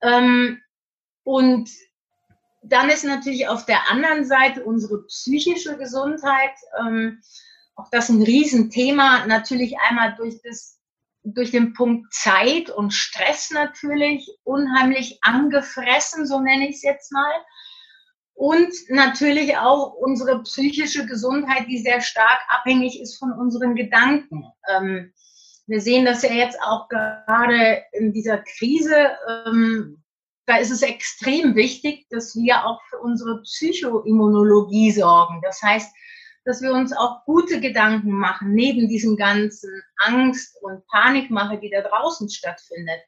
[0.00, 0.62] Ähm,
[1.24, 1.68] und
[2.62, 7.20] dann ist natürlich auf der anderen Seite unsere psychische Gesundheit, ähm,
[7.74, 10.78] auch das ein Riesenthema, natürlich einmal durch das
[11.24, 17.32] durch den Punkt Zeit und Stress natürlich unheimlich angefressen, so nenne ich es jetzt mal.
[18.34, 24.50] Und natürlich auch unsere psychische Gesundheit, die sehr stark abhängig ist von unseren Gedanken.
[24.68, 25.12] Ähm,
[25.66, 29.12] wir sehen das ja jetzt auch gerade in dieser Krise.
[29.46, 30.02] Ähm,
[30.46, 35.40] da ist es extrem wichtig, dass wir auch für unsere Psychoimmunologie sorgen.
[35.42, 35.94] Das heißt,
[36.44, 41.82] dass wir uns auch gute Gedanken machen, neben diesem ganzen Angst und Panikmache, die da
[41.82, 43.00] draußen stattfindet.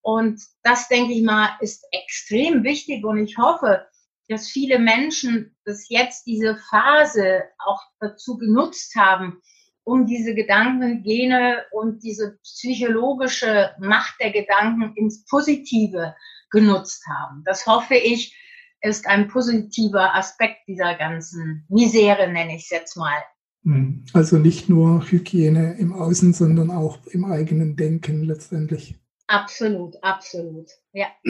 [0.00, 3.04] Und das, denke ich mal, ist extrem wichtig.
[3.04, 3.86] Und ich hoffe,
[4.28, 9.42] dass viele Menschen das jetzt diese Phase auch dazu genutzt haben,
[9.88, 16.14] um diese Gedankengene und diese psychologische Macht der Gedanken ins Positive
[16.50, 17.42] genutzt haben.
[17.46, 18.36] Das hoffe ich,
[18.82, 23.16] ist ein positiver Aspekt dieser ganzen Misere, nenne ich es jetzt mal.
[23.64, 24.04] Hm.
[24.12, 28.94] Also nicht nur Hygiene im Außen, sondern auch im eigenen Denken letztendlich.
[29.26, 30.68] Absolut, absolut.
[30.92, 31.06] Ja.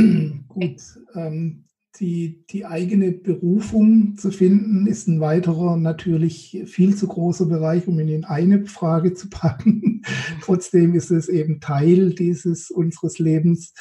[0.48, 0.80] Gut.
[1.14, 1.64] Ähm,
[1.96, 7.98] die, die eigene Berufung zu finden, ist ein weiterer natürlich viel zu großer Bereich, um
[7.98, 10.02] ihn in eine Frage zu packen.
[10.42, 13.72] Trotzdem ist es eben Teil dieses unseres Lebens,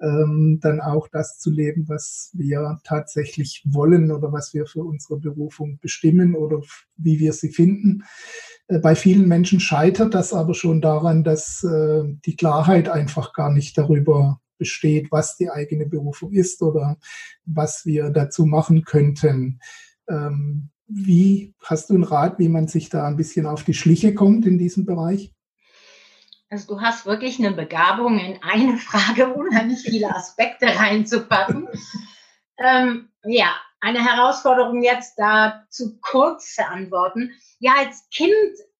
[0.00, 5.18] ähm, dann auch das zu leben, was wir tatsächlich wollen oder was wir für unsere
[5.18, 6.60] Berufung bestimmen oder
[6.96, 8.04] wie wir sie finden.
[8.68, 13.52] Äh, bei vielen Menschen scheitert das aber schon daran, dass äh, die Klarheit einfach gar
[13.52, 16.96] nicht darüber besteht, was die eigene Berufung ist oder
[17.44, 19.60] was wir dazu machen könnten.
[20.08, 24.14] Ähm, wie hast du einen Rat, wie man sich da ein bisschen auf die Schliche
[24.14, 25.32] kommt in diesem Bereich?
[26.48, 31.68] Also du hast wirklich eine Begabung, in eine Frage unheimlich viele Aspekte reinzupacken.
[32.58, 37.32] ähm, ja, eine Herausforderung jetzt da zu kurz zu antworten.
[37.58, 38.32] Ja, als Kind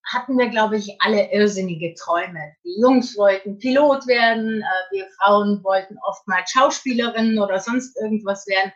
[0.04, 2.54] hatten wir, glaube ich, alle irrsinnige Träume.
[2.64, 8.72] Die Jungs wollten Pilot werden, äh, wir Frauen wollten oftmals Schauspielerinnen oder sonst irgendwas werden.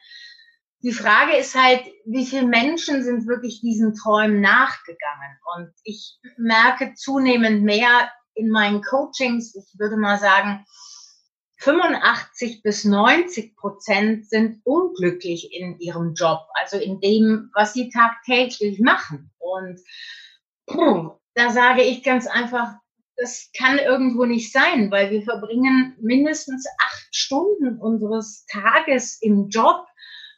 [0.83, 5.39] Die Frage ist halt, wie viele Menschen sind wirklich diesen Träumen nachgegangen?
[5.57, 10.65] Und ich merke zunehmend mehr in meinen Coachings, ich würde mal sagen,
[11.59, 18.79] 85 bis 90 Prozent sind unglücklich in ihrem Job, also in dem, was sie tagtäglich
[18.79, 19.33] machen.
[19.39, 19.81] Und
[21.35, 22.75] da sage ich ganz einfach,
[23.17, 29.85] das kann irgendwo nicht sein, weil wir verbringen mindestens acht Stunden unseres Tages im Job.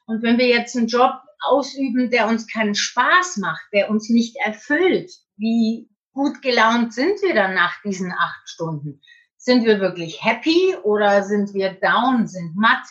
[0.07, 1.13] Und wenn wir jetzt einen Job
[1.43, 7.35] ausüben, der uns keinen Spaß macht, der uns nicht erfüllt, wie gut gelaunt sind wir
[7.35, 9.01] dann nach diesen acht Stunden?
[9.37, 12.87] Sind wir wirklich happy oder sind wir down, sind matt?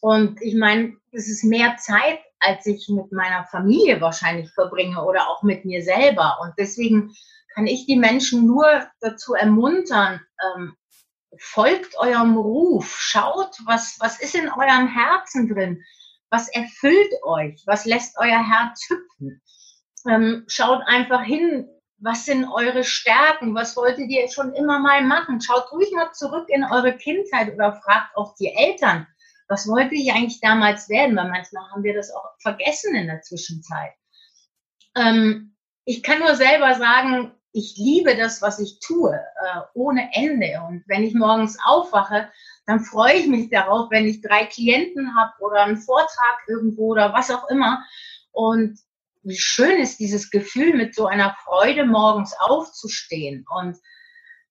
[0.00, 5.28] Und ich meine, es ist mehr Zeit, als ich mit meiner Familie wahrscheinlich verbringe oder
[5.28, 6.38] auch mit mir selber.
[6.42, 7.14] Und deswegen
[7.54, 8.66] kann ich die Menschen nur
[9.00, 10.76] dazu ermuntern, ähm,
[11.38, 15.82] folgt eurem Ruf, schaut, was, was ist in eurem Herzen drin,
[16.30, 19.42] was erfüllt euch, was lässt euer Herz hüpfen.
[20.08, 21.68] Ähm, schaut einfach hin,
[21.98, 25.40] was sind eure Stärken, was wolltet ihr schon immer mal machen.
[25.40, 29.06] Schaut ruhig mal zurück in eure Kindheit oder fragt auch die Eltern,
[29.48, 31.16] was wollte ich eigentlich damals werden?
[31.16, 33.92] Weil manchmal haben wir das auch vergessen in der Zwischenzeit.
[34.96, 40.60] Ähm, ich kann nur selber sagen, ich liebe das, was ich tue, äh, ohne Ende.
[40.68, 42.30] Und wenn ich morgens aufwache,
[42.66, 47.12] dann freue ich mich darauf, wenn ich drei Klienten habe oder einen Vortrag irgendwo oder
[47.14, 47.82] was auch immer.
[48.32, 48.78] Und
[49.22, 53.46] wie schön ist dieses Gefühl, mit so einer Freude morgens aufzustehen.
[53.48, 53.78] Und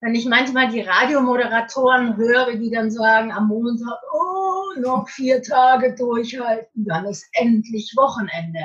[0.02, 4.45] wenn ich manchmal die Radiomoderatoren höre, die dann sagen am Montag, oh,
[4.78, 8.62] noch vier Tage durchhalten, dann ist endlich Wochenende.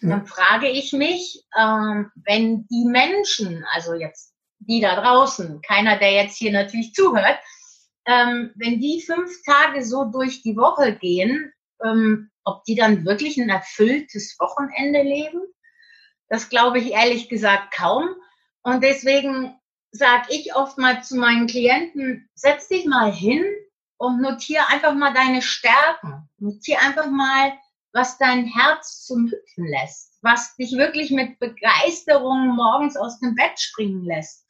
[0.00, 0.10] Ja.
[0.10, 6.12] Dann frage ich mich, ähm, wenn die Menschen, also jetzt die da draußen, keiner, der
[6.12, 7.38] jetzt hier natürlich zuhört,
[8.06, 11.52] ähm, wenn die fünf Tage so durch die Woche gehen,
[11.84, 15.40] ähm, ob die dann wirklich ein erfülltes Wochenende leben?
[16.28, 18.08] Das glaube ich ehrlich gesagt kaum.
[18.62, 19.54] Und deswegen
[19.90, 23.44] sage ich oft mal zu meinen Klienten, setz dich mal hin
[23.98, 26.28] und notiere einfach mal deine Stärken.
[26.38, 27.52] Notiere einfach mal,
[27.92, 33.58] was dein Herz zum Hüpfen lässt, was dich wirklich mit Begeisterung morgens aus dem Bett
[33.58, 34.46] springen lässt.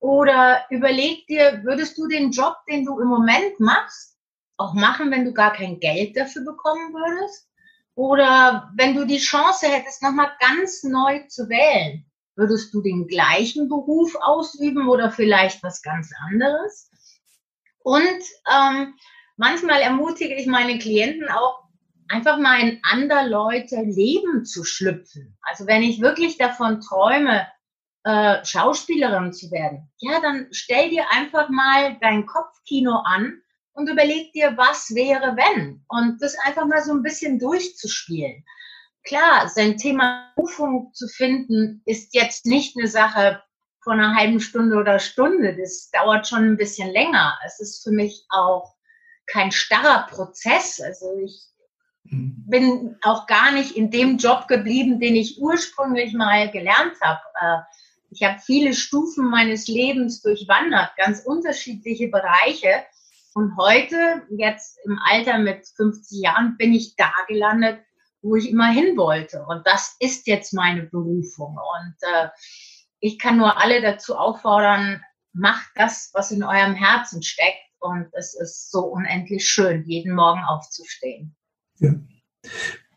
[0.00, 4.16] Oder überleg dir, würdest du den Job, den du im Moment machst,
[4.56, 7.48] auch machen, wenn du gar kein Geld dafür bekommen würdest?
[7.94, 13.68] Oder wenn du die Chance hättest, nochmal ganz neu zu wählen, würdest du den gleichen
[13.68, 16.89] Beruf ausüben oder vielleicht was ganz anderes?
[17.82, 18.94] Und ähm,
[19.36, 21.60] manchmal ermutige ich meine Klienten auch,
[22.10, 25.38] einfach mal in andere Leute Leben zu schlüpfen.
[25.42, 27.46] Also wenn ich wirklich davon träume,
[28.04, 33.40] äh, Schauspielerin zu werden, ja, dann stell dir einfach mal dein Kopfkino an
[33.72, 35.84] und überleg dir, was wäre, wenn.
[35.88, 38.44] Und das einfach mal so ein bisschen durchzuspielen.
[39.04, 43.42] Klar, sein Thema Berufung zu finden, ist jetzt nicht eine Sache
[43.82, 45.56] von einer halben Stunde oder Stunde.
[45.56, 47.38] Das dauert schon ein bisschen länger.
[47.46, 48.74] Es ist für mich auch
[49.26, 50.80] kein starrer Prozess.
[50.80, 51.46] Also ich
[52.04, 52.44] mhm.
[52.46, 57.20] bin auch gar nicht in dem Job geblieben, den ich ursprünglich mal gelernt habe.
[57.40, 57.58] Äh,
[58.10, 62.84] ich habe viele Stufen meines Lebens durchwandert, ganz unterschiedliche Bereiche.
[63.34, 67.80] Und heute, jetzt im Alter mit 50 Jahren, bin ich da gelandet,
[68.22, 69.44] wo ich immer hin wollte.
[69.48, 71.56] Und das ist jetzt meine Berufung.
[71.56, 72.28] Und äh,
[73.00, 77.58] ich kann nur alle dazu auffordern, macht das, was in eurem Herzen steckt.
[77.80, 81.34] Und es ist so unendlich schön, jeden Morgen aufzustehen.
[81.78, 81.94] Ja.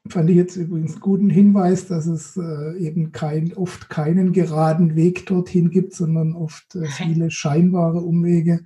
[0.09, 5.25] Fand ich jetzt übrigens guten Hinweis, dass es äh, eben kein, oft keinen geraden Weg
[5.27, 8.65] dorthin gibt, sondern oft äh, viele scheinbare Umwege.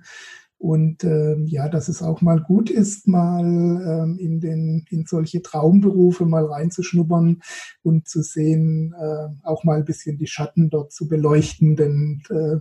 [0.58, 5.40] Und äh, ja, dass es auch mal gut ist, mal ähm, in, den, in solche
[5.40, 7.40] Traumberufe mal reinzuschnuppern
[7.82, 11.76] und zu sehen, äh, auch mal ein bisschen die Schatten dort zu beleuchten.
[11.76, 12.56] Denn äh,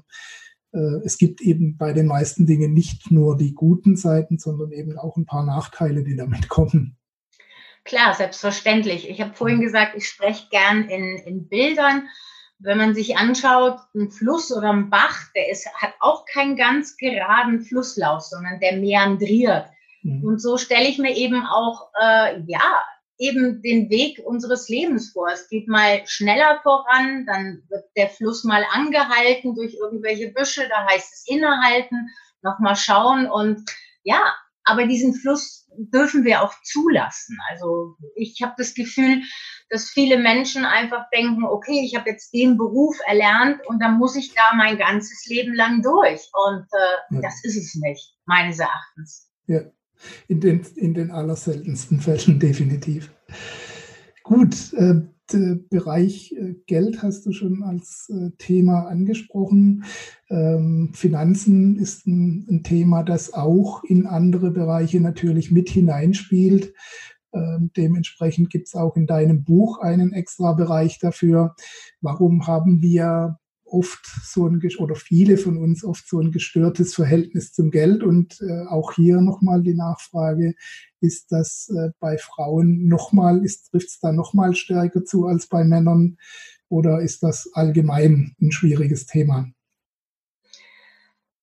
[0.78, 4.98] äh, es gibt eben bei den meisten Dingen nicht nur die guten Seiten, sondern eben
[4.98, 6.98] auch ein paar Nachteile, die damit kommen.
[7.84, 9.10] Klar, selbstverständlich.
[9.10, 12.08] Ich habe vorhin gesagt, ich spreche gern in, in Bildern
[12.60, 16.98] wenn man sich anschaut, ein Fluss oder ein Bach, der ist, hat auch keinen ganz
[16.98, 19.68] geraden Flusslauf, sondern der meandriert.
[20.02, 20.24] Mhm.
[20.24, 22.84] Und so stelle ich mir eben auch, äh, ja,
[23.20, 25.28] eben den Weg unseres Lebens vor.
[25.30, 30.88] Es geht mal schneller voran, dann wird der Fluss mal angehalten durch irgendwelche Büsche, da
[30.88, 32.10] heißt es innehalten,
[32.42, 33.64] nochmal schauen und
[34.04, 34.22] ja,
[34.64, 37.38] aber diesen Fluss dürfen wir auch zulassen.
[37.50, 39.24] Also ich habe das Gefühl,
[39.70, 44.16] dass viele Menschen einfach denken, okay, ich habe jetzt den Beruf erlernt und dann muss
[44.16, 46.30] ich da mein ganzes Leben lang durch.
[46.34, 47.22] Und äh, ja.
[47.22, 49.30] das ist es nicht, meines Erachtens.
[49.48, 49.62] Ja,
[50.28, 53.12] in den, in den allerseltensten Fällen definitiv.
[54.24, 55.02] Gut, äh,
[55.32, 59.84] der Bereich äh, Geld hast du schon als äh, Thema angesprochen.
[60.30, 66.74] Ähm, Finanzen ist ein, ein, Thema, das auch in andere Bereiche natürlich mit hineinspielt.
[67.34, 71.56] Ähm, dementsprechend gibt es auch in deinem Buch einen extra Bereich dafür.
[72.02, 73.38] Warum haben wir
[73.70, 78.04] oft so ein, oder viele von uns oft so ein gestörtes Verhältnis zum Geld.
[78.04, 80.56] Und äh, auch hier nochmal die Nachfrage,
[81.02, 86.18] ist das äh, bei Frauen nochmal, trifft es da nochmal stärker zu als bei Männern?
[86.70, 89.48] Oder ist das allgemein ein schwieriges Thema?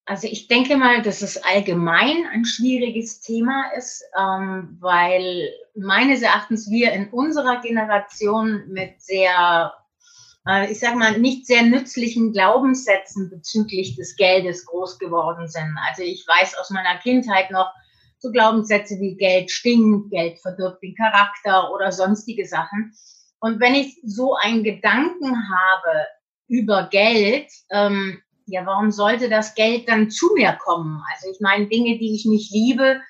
[0.07, 6.71] Also ich denke mal, dass es allgemein ein schwieriges Thema ist, ähm, weil meines Erachtens
[6.71, 9.73] wir in unserer Generation mit sehr
[10.47, 15.77] äh, ich sage mal, nicht sehr nützlichen Glaubenssätzen bezüglich des Geldes groß geworden sind.
[15.89, 17.73] Also ich weiß aus meiner Kindheit noch
[18.19, 22.95] so Glaubenssätze wie Geld stinkt, Geld verdirbt den Charakter oder sonstige Sachen.
[23.41, 26.07] Und wenn ich so einen Gedanken habe
[26.49, 31.03] über Geld, ähm, ja, warum sollte das Geld dann zu mir kommen?
[31.13, 33.01] Also ich meine, Dinge, die ich nicht liebe,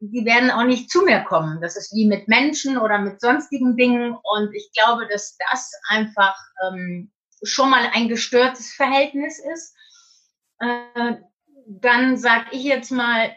[0.00, 1.60] die werden auch nicht zu mir kommen.
[1.60, 4.16] Das ist wie mit Menschen oder mit sonstigen Dingen.
[4.22, 7.10] Und ich glaube, dass das einfach ähm,
[7.42, 9.74] schon mal ein gestörtes Verhältnis ist.
[10.58, 11.16] Äh,
[11.66, 13.30] dann sage ich jetzt mal,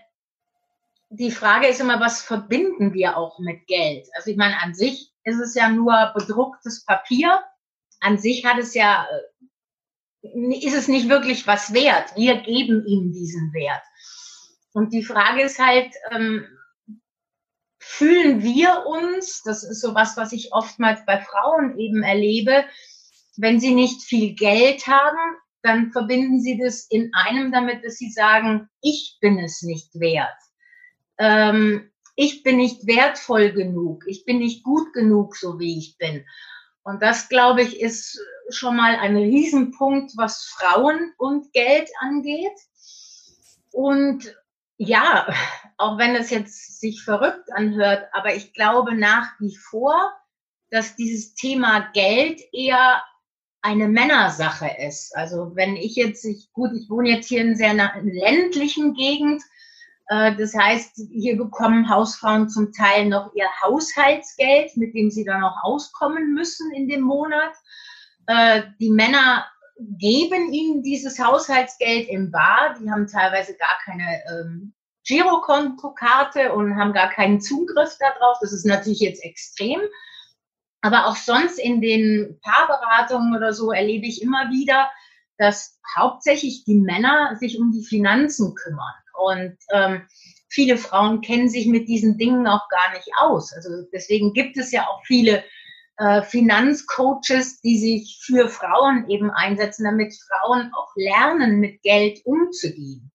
[1.10, 4.08] die Frage ist immer, was verbinden wir auch mit Geld?
[4.15, 7.43] Also ich meine, an sich ist es ja nur bedrucktes Papier.
[7.99, 9.21] An sich hat es ja, äh,
[10.23, 12.15] ist es nicht wirklich was wert.
[12.15, 13.84] Wir geben ihm diesen Wert.
[14.71, 16.45] Und die Frage ist halt, ähm,
[17.80, 22.65] fühlen wir uns, das ist so was, was ich oftmals bei Frauen eben erlebe,
[23.36, 28.09] wenn sie nicht viel Geld haben, dann verbinden sie das in einem damit, dass sie
[28.09, 30.30] sagen, ich bin es nicht wert.
[31.17, 34.03] Ähm, ich bin nicht wertvoll genug.
[34.07, 36.26] Ich bin nicht gut genug, so wie ich bin.
[36.84, 38.19] Und das, glaube ich, ist
[38.49, 42.57] schon mal ein Riesenpunkt, was Frauen und Geld angeht.
[43.71, 44.35] Und
[44.77, 45.27] ja,
[45.77, 50.11] auch wenn es jetzt sich verrückt anhört, aber ich glaube nach wie vor,
[50.69, 53.03] dass dieses Thema Geld eher
[53.61, 55.15] eine Männersache ist.
[55.15, 59.41] Also wenn ich jetzt, ich, gut, ich wohne jetzt hier in sehr ländlichen Gegend,
[60.07, 65.41] äh, das heißt, hier bekommen Hausfrauen zum Teil noch ihr Haushaltsgeld, mit dem sie dann
[65.41, 67.53] noch auskommen müssen in dem Monat.
[68.28, 69.45] Äh, die Männer
[69.78, 72.76] geben ihnen dieses Haushaltsgeld im Bar.
[72.80, 74.74] Die haben teilweise gar keine ähm,
[75.05, 78.38] Girokontokarte und haben gar keinen Zugriff darauf.
[78.41, 79.82] Das ist natürlich jetzt extrem.
[80.82, 84.91] Aber auch sonst in den Paarberatungen oder so erlebe ich immer wieder,
[85.38, 88.93] dass hauptsächlich die Männer sich um die Finanzen kümmern.
[89.17, 90.07] Und ähm,
[90.49, 93.53] viele Frauen kennen sich mit diesen Dingen auch gar nicht aus.
[93.53, 95.43] Also deswegen gibt es ja auch viele
[95.97, 103.11] äh, Finanzcoaches, die sich für Frauen eben einsetzen, damit Frauen auch lernen, mit Geld umzugehen.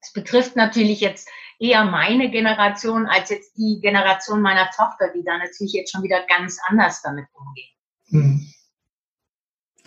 [0.00, 1.28] Das betrifft natürlich jetzt
[1.58, 6.24] eher meine Generation als jetzt die Generation meiner Tochter, die da natürlich jetzt schon wieder
[6.26, 7.70] ganz anders damit umgehen.
[8.08, 8.52] Hm.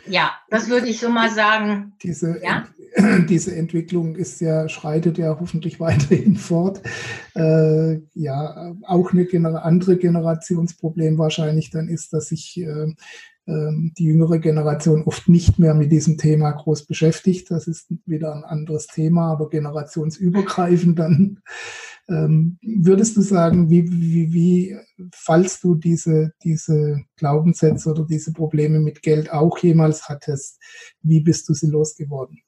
[0.06, 1.93] Ja, das würde ich so mal sagen.
[2.01, 2.68] Diese, ja?
[3.30, 6.82] diese Entwicklung ist ja, schreitet ja hoffentlich weiterhin fort.
[7.36, 12.93] Äh, ja, auch eine Gener andere Generationsproblem wahrscheinlich dann ist, dass sich äh,
[13.45, 17.51] die jüngere Generation oft nicht mehr mit diesem Thema groß beschäftigt.
[17.51, 21.39] Das ist wieder ein anderes Thema, aber generationsübergreifend dann.
[22.09, 24.77] Ähm, würdest du sagen, wie, wie, wie
[25.13, 30.61] falls du diese, diese Glaubenssätze oder diese Probleme mit Geld auch jemals hattest,
[31.01, 32.41] wie bist du sie losgeworden?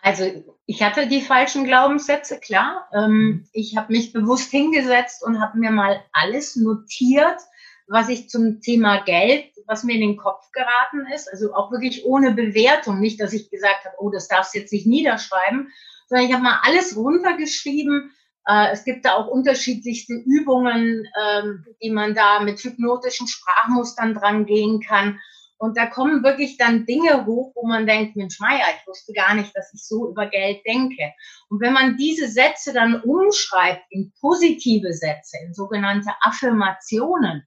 [0.00, 0.24] Also
[0.66, 2.88] ich hatte die falschen Glaubenssätze, klar.
[2.92, 3.48] Ähm, mhm.
[3.52, 7.40] ich habe mich bewusst hingesetzt und habe mir mal alles notiert,
[7.88, 12.04] was ich zum Thema Geld, was mir in den Kopf geraten ist, also auch wirklich
[12.04, 15.72] ohne Bewertung, nicht, dass ich gesagt habe, oh, das darfst du jetzt nicht niederschreiben,
[16.08, 18.12] sondern ich habe mal alles runtergeschrieben.
[18.46, 24.46] Äh, es gibt da auch unterschiedlichste Übungen, ähm, die man da mit hypnotischen Sprachmustern dran
[24.46, 25.20] gehen kann.
[25.58, 29.34] Und da kommen wirklich dann Dinge hoch, wo man denkt, Mensch, Meier, ich wusste gar
[29.34, 31.14] nicht, dass ich so über Geld denke.
[31.48, 37.46] Und wenn man diese Sätze dann umschreibt in positive Sätze, in sogenannte Affirmationen,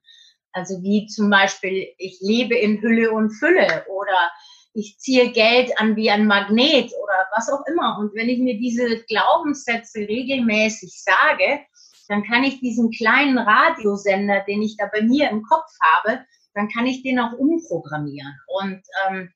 [0.52, 4.30] also wie zum Beispiel, ich lebe in Hülle und Fülle oder
[4.72, 7.98] ich ziehe Geld an wie ein Magnet oder was auch immer.
[7.98, 11.60] Und wenn ich mir diese Glaubenssätze regelmäßig sage,
[12.08, 16.20] dann kann ich diesen kleinen Radiosender, den ich da bei mir im Kopf habe,
[16.54, 18.34] dann kann ich den auch umprogrammieren.
[18.46, 19.30] Und ähm,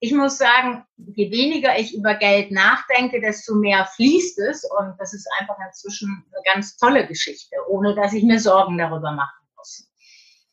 [0.00, 4.64] ich muss sagen, je weniger ich über Geld nachdenke, desto mehr fließt es.
[4.64, 9.12] Und das ist einfach inzwischen eine ganz tolle Geschichte, ohne dass ich mir Sorgen darüber
[9.12, 9.38] mache.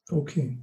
[0.10, 0.58] Okay.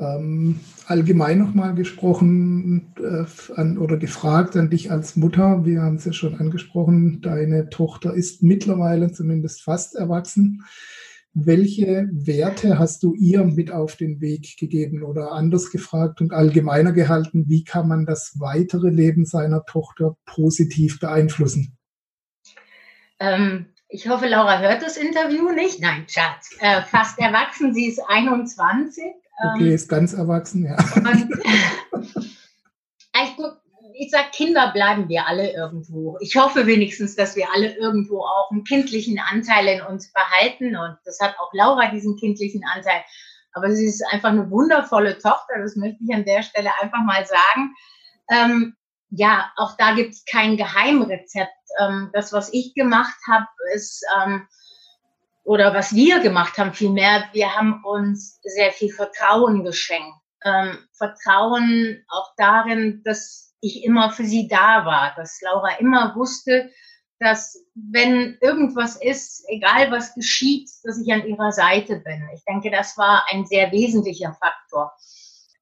[0.00, 3.24] Ähm, allgemein nochmal gesprochen äh,
[3.54, 5.64] an, oder gefragt an dich als Mutter.
[5.64, 10.62] Wir haben es ja schon angesprochen, deine Tochter ist mittlerweile zumindest fast erwachsen.
[11.34, 16.92] Welche Werte hast du ihr mit auf den Weg gegeben oder anders gefragt und allgemeiner
[16.92, 17.48] gehalten?
[17.48, 21.76] Wie kann man das weitere Leben seiner Tochter positiv beeinflussen?
[23.20, 25.80] Ähm, ich hoffe, Laura hört das Interview nicht.
[25.80, 26.56] Nein, Schatz.
[26.60, 29.04] Äh, fast erwachsen, sie ist 21.
[29.40, 30.76] Okay, ähm, ist ganz erwachsen, ja.
[30.96, 31.30] Und,
[33.14, 33.36] ich,
[33.94, 36.18] ich sag, Kinder bleiben wir alle irgendwo.
[36.20, 40.76] Ich hoffe wenigstens, dass wir alle irgendwo auch einen kindlichen Anteil in uns behalten.
[40.76, 43.02] Und das hat auch Laura, diesen kindlichen Anteil.
[43.54, 45.58] Aber sie ist einfach eine wundervolle Tochter.
[45.60, 47.74] Das möchte ich an der Stelle einfach mal sagen.
[48.30, 48.76] Ähm,
[49.10, 51.52] ja, auch da gibt es kein Geheimrezept.
[51.80, 54.46] Ähm, das, was ich gemacht habe, ist, ähm,
[55.44, 60.18] oder was wir gemacht haben vielmehr, wir haben uns sehr viel Vertrauen geschenkt.
[60.44, 66.70] Ähm, Vertrauen auch darin, dass ich immer für sie da war, dass Laura immer wusste,
[67.18, 72.28] dass wenn irgendwas ist, egal was geschieht, dass ich an ihrer Seite bin.
[72.34, 74.92] Ich denke, das war ein sehr wesentlicher Faktor.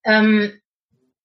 [0.04, 0.60] Ähm,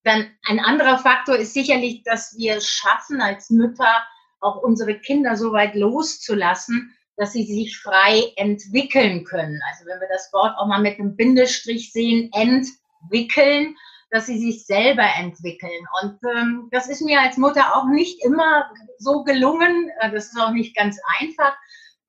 [0.03, 4.03] dann ein anderer Faktor ist sicherlich, dass wir es schaffen, als Mütter
[4.39, 9.61] auch unsere Kinder so weit loszulassen, dass sie sich frei entwickeln können.
[9.69, 13.75] Also wenn wir das Wort auch mal mit einem Bindestrich sehen, entwickeln,
[14.09, 15.87] dass sie sich selber entwickeln.
[16.01, 19.89] Und ähm, das ist mir als Mutter auch nicht immer so gelungen.
[19.99, 21.55] Äh, das ist auch nicht ganz einfach,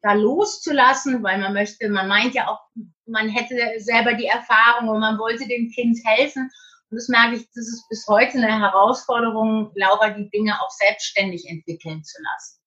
[0.02, 2.60] da loszulassen, weil man möchte, man meint ja auch,
[3.06, 6.50] man hätte selber die Erfahrung und man wollte dem Kind helfen.
[6.92, 11.48] Und das merke ich, das ist bis heute eine Herausforderung, Laura die Dinge auch selbstständig
[11.48, 12.60] entwickeln zu lassen.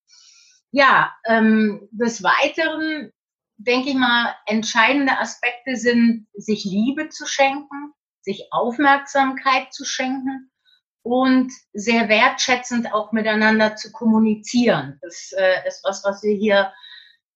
[0.71, 3.11] Ja, ähm, des Weiteren
[3.57, 10.51] denke ich mal, entscheidende Aspekte sind, sich Liebe zu schenken, sich Aufmerksamkeit zu schenken
[11.03, 14.97] und sehr wertschätzend auch miteinander zu kommunizieren.
[15.03, 16.73] Das äh, ist was, was wir hier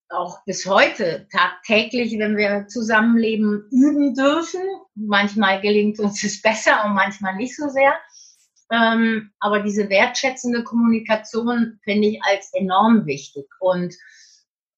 [0.10, 4.62] auch bis heute tagtäglich, wenn wir zusammenleben, üben dürfen.
[4.96, 7.94] Manchmal gelingt uns es besser und manchmal nicht so sehr.
[8.72, 13.46] Ähm, aber diese wertschätzende Kommunikation finde ich als enorm wichtig.
[13.60, 13.96] Und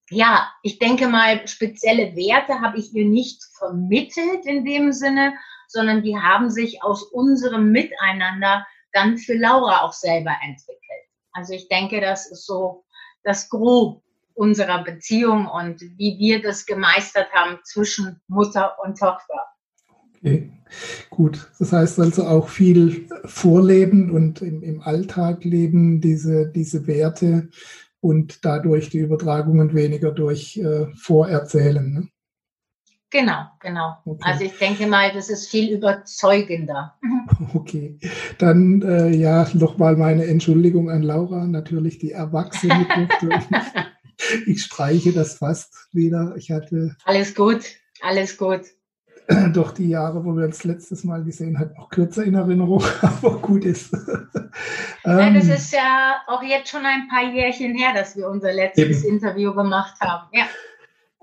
[0.09, 5.33] ja, ich denke mal, spezielle Werte habe ich ihr nicht vermittelt in dem Sinne,
[5.67, 10.81] sondern die haben sich aus unserem Miteinander dann für Laura auch selber entwickelt.
[11.31, 12.83] Also ich denke, das ist so
[13.23, 14.03] das Grob
[14.41, 19.45] unserer Beziehung und wie wir das gemeistert haben zwischen Mutter und Tochter.
[20.15, 20.51] Okay,
[21.11, 21.51] gut.
[21.59, 27.49] Das heißt also auch viel Vorleben und im, im Alltag leben diese, diese Werte
[27.99, 31.93] und dadurch die Übertragungen weniger durch äh, Vorerzählen.
[31.93, 32.07] Ne?
[33.11, 33.97] Genau, genau.
[34.05, 34.23] Okay.
[34.25, 36.97] Also ich denke mal, das ist viel überzeugender.
[37.53, 37.97] Okay,
[38.37, 42.85] dann äh, ja nochmal meine Entschuldigung an Laura, natürlich die Erwachsene.
[44.45, 46.33] ich streiche das fast wieder.
[46.37, 46.95] Ich hatte.
[47.05, 47.63] Alles gut,
[48.01, 48.61] alles gut.
[49.53, 53.39] Doch die Jahre, wo wir uns letztes Mal gesehen haben, noch kürzer in Erinnerung, aber
[53.39, 53.93] gut ist.
[55.05, 58.53] ja, das ähm, ist ja auch jetzt schon ein paar Jährchen her, dass wir unser
[58.53, 59.15] letztes eben.
[59.15, 60.27] Interview gemacht haben.
[60.33, 60.45] Ja.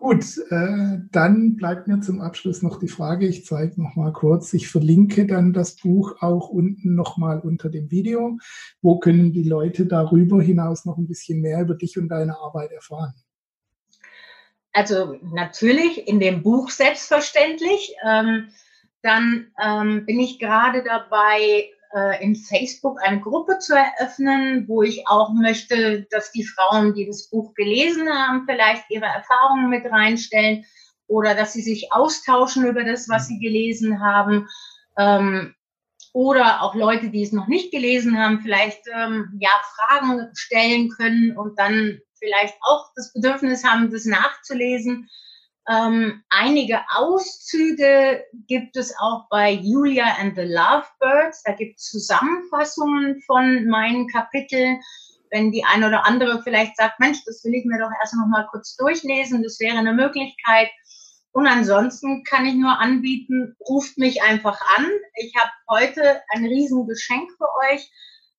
[0.01, 4.55] Gut, äh, dann bleibt mir zum Abschluss noch die Frage, ich zeige noch mal kurz,
[4.55, 8.39] ich verlinke dann das Buch auch unten noch mal unter dem Video.
[8.81, 12.71] Wo können die Leute darüber hinaus noch ein bisschen mehr über dich und deine Arbeit
[12.71, 13.13] erfahren?
[14.73, 17.97] Also natürlich in dem Buch selbstverständlich.
[18.07, 18.51] Ähm,
[19.03, 25.07] dann ähm, bin ich gerade dabei, äh, in Facebook eine Gruppe zu eröffnen, wo ich
[25.07, 30.65] auch möchte, dass die Frauen, die das Buch gelesen haben, vielleicht ihre Erfahrungen mit reinstellen
[31.07, 34.49] oder dass sie sich austauschen über das, was sie gelesen haben.
[34.99, 35.55] Ähm,
[36.13, 41.37] oder auch Leute, die es noch nicht gelesen haben, vielleicht ähm, ja Fragen stellen können
[41.37, 45.09] und dann vielleicht auch das Bedürfnis haben, das nachzulesen.
[45.71, 51.43] Ähm, einige Auszüge gibt es auch bei Julia and the Lovebirds.
[51.43, 54.81] Da gibt es Zusammenfassungen von meinen Kapiteln.
[55.31, 58.27] Wenn die eine oder andere vielleicht sagt, Mensch, das will ich mir doch erst noch
[58.29, 60.71] mal kurz durchlesen, das wäre eine Möglichkeit.
[61.33, 64.87] Und ansonsten kann ich nur anbieten, ruft mich einfach an.
[65.17, 67.91] Ich habe heute ein Riesengeschenk für euch.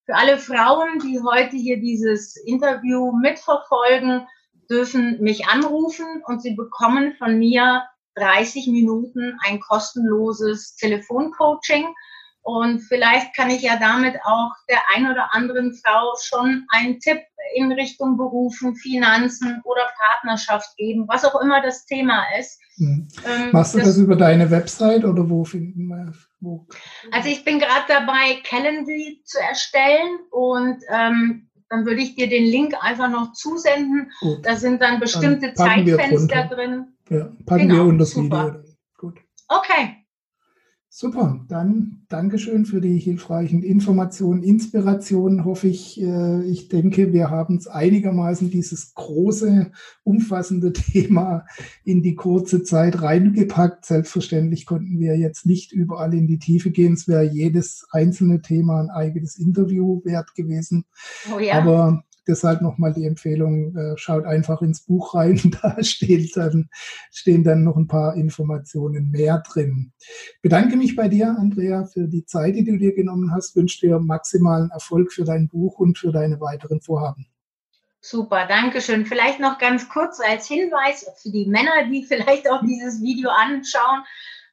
[0.07, 4.25] Für alle Frauen, die heute hier dieses Interview mitverfolgen,
[4.69, 7.83] dürfen mich anrufen und sie bekommen von mir
[8.15, 11.87] 30 Minuten ein kostenloses Telefoncoaching.
[12.41, 17.19] Und vielleicht kann ich ja damit auch der ein oder anderen Frau schon einen Tipp
[17.55, 22.59] in Richtung Berufen, Finanzen oder Partnerschaft geben, was auch immer das Thema ist.
[22.77, 23.07] Hm.
[23.27, 26.13] Ähm, Machst du das, das, über deine Website oder wo finden wir?
[26.39, 26.65] Wo?
[27.11, 32.45] Also ich bin gerade dabei, Calendly zu erstellen und ähm, dann würde ich dir den
[32.45, 34.11] Link einfach noch zusenden.
[34.19, 34.45] Gut.
[34.45, 36.87] Da sind dann bestimmte dann Zeitfenster drin.
[37.09, 38.47] Ja, packen genau, wir unter das super.
[38.47, 38.75] Video.
[38.97, 39.19] Gut.
[39.47, 40.05] Okay.
[41.01, 45.45] Super, dann Dankeschön für die hilfreichen Informationen, Inspirationen.
[45.45, 49.71] Hoffe ich, äh, ich denke, wir haben es einigermaßen dieses große,
[50.03, 51.45] umfassende Thema
[51.85, 53.85] in die kurze Zeit reingepackt.
[53.85, 56.95] Selbstverständlich konnten wir jetzt nicht überall in die Tiefe gehen.
[56.95, 60.83] Es wäre jedes einzelne Thema ein eigenes Interview wert gewesen.
[61.33, 61.61] Oh ja.
[61.61, 65.39] Aber deshalb nochmal die Empfehlung, äh, schaut einfach ins Buch rein.
[65.61, 66.69] Da steht dann,
[67.11, 69.91] stehen dann noch ein paar Informationen mehr drin.
[70.41, 73.55] bedanke mich bei dir, Andrea, für die Zeit, die du dir genommen hast.
[73.55, 77.27] Wünsche dir maximalen Erfolg für dein Buch und für deine weiteren Vorhaben.
[78.01, 79.05] Super, danke schön.
[79.05, 84.03] Vielleicht noch ganz kurz als Hinweis für die Männer, die vielleicht auch dieses Video anschauen.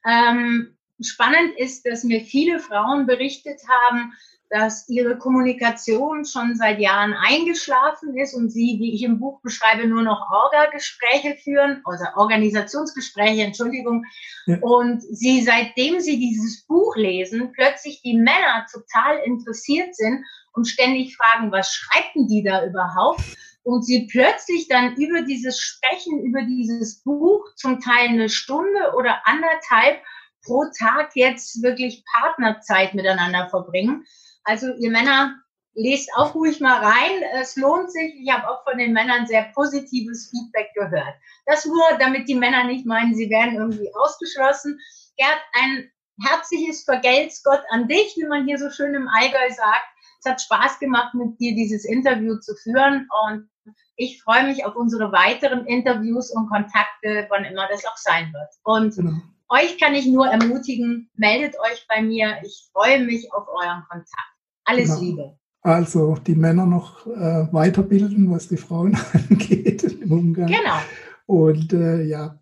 [0.05, 4.13] Ähm, spannend ist, dass mir viele Frauen berichtet haben,
[4.49, 9.87] dass ihre Kommunikation schon seit Jahren eingeschlafen ist und sie, wie ich im Buch beschreibe,
[9.87, 14.05] nur noch Orga-Gespräche führen, also Organisationsgespräche, Entschuldigung.
[14.45, 14.57] Ja.
[14.61, 20.23] Und sie, seitdem sie dieses Buch lesen, plötzlich die Männer total interessiert sind
[20.53, 23.21] und ständig fragen, was schreiben die da überhaupt?
[23.63, 29.21] Und sie plötzlich dann über dieses Sprechen, über dieses Buch zum Teil eine Stunde oder
[29.25, 30.01] anderthalb
[30.45, 34.05] pro Tag jetzt wirklich Partnerzeit miteinander verbringen.
[34.47, 35.35] Also ihr Männer,
[35.77, 37.21] lest auch ruhig mal rein.
[37.33, 38.15] Es lohnt sich.
[38.15, 41.15] Ich habe auch von den Männern sehr positives Feedback gehört.
[41.45, 44.79] Das nur, damit die Männer nicht meinen, sie werden irgendwie ausgeschlossen.
[45.17, 45.91] Gerd, ein
[46.25, 49.85] herzliches Vergelt's Gott an dich, wie man hier so schön im Allgäu sagt.
[50.19, 53.49] Es hat Spaß gemacht, mit dir dieses Interview zu führen und
[53.97, 58.49] ich freue mich auf unsere weiteren Interviews und Kontakte, wann immer das auch sein wird.
[58.63, 59.21] Und genau.
[59.49, 62.39] euch kann ich nur ermutigen, meldet euch bei mir.
[62.43, 64.36] Ich freue mich auf euren Kontakt.
[64.67, 65.01] Alles genau.
[65.01, 65.37] Liebe.
[65.61, 68.97] Also die Männer noch äh, weiterbilden, was die Frauen
[69.29, 70.47] angeht im Umgang.
[70.47, 70.77] Genau.
[71.25, 72.39] Und äh, ja,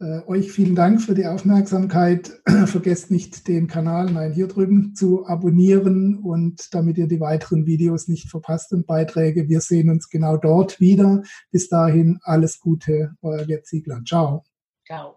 [0.00, 2.40] äh, euch vielen Dank für die Aufmerksamkeit.
[2.66, 8.08] Vergesst nicht, den Kanal Nein hier drüben zu abonnieren und damit ihr die weiteren Videos
[8.08, 9.48] nicht verpasst und Beiträge.
[9.48, 11.22] Wir sehen uns genau dort wieder.
[11.50, 14.00] Bis dahin alles Gute, euer Gerd Ziegler.
[14.06, 14.44] Ciao.
[14.86, 15.16] Ciao.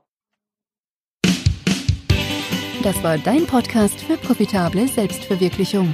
[2.84, 5.94] Das war dein Podcast für profitable Selbstverwirklichung.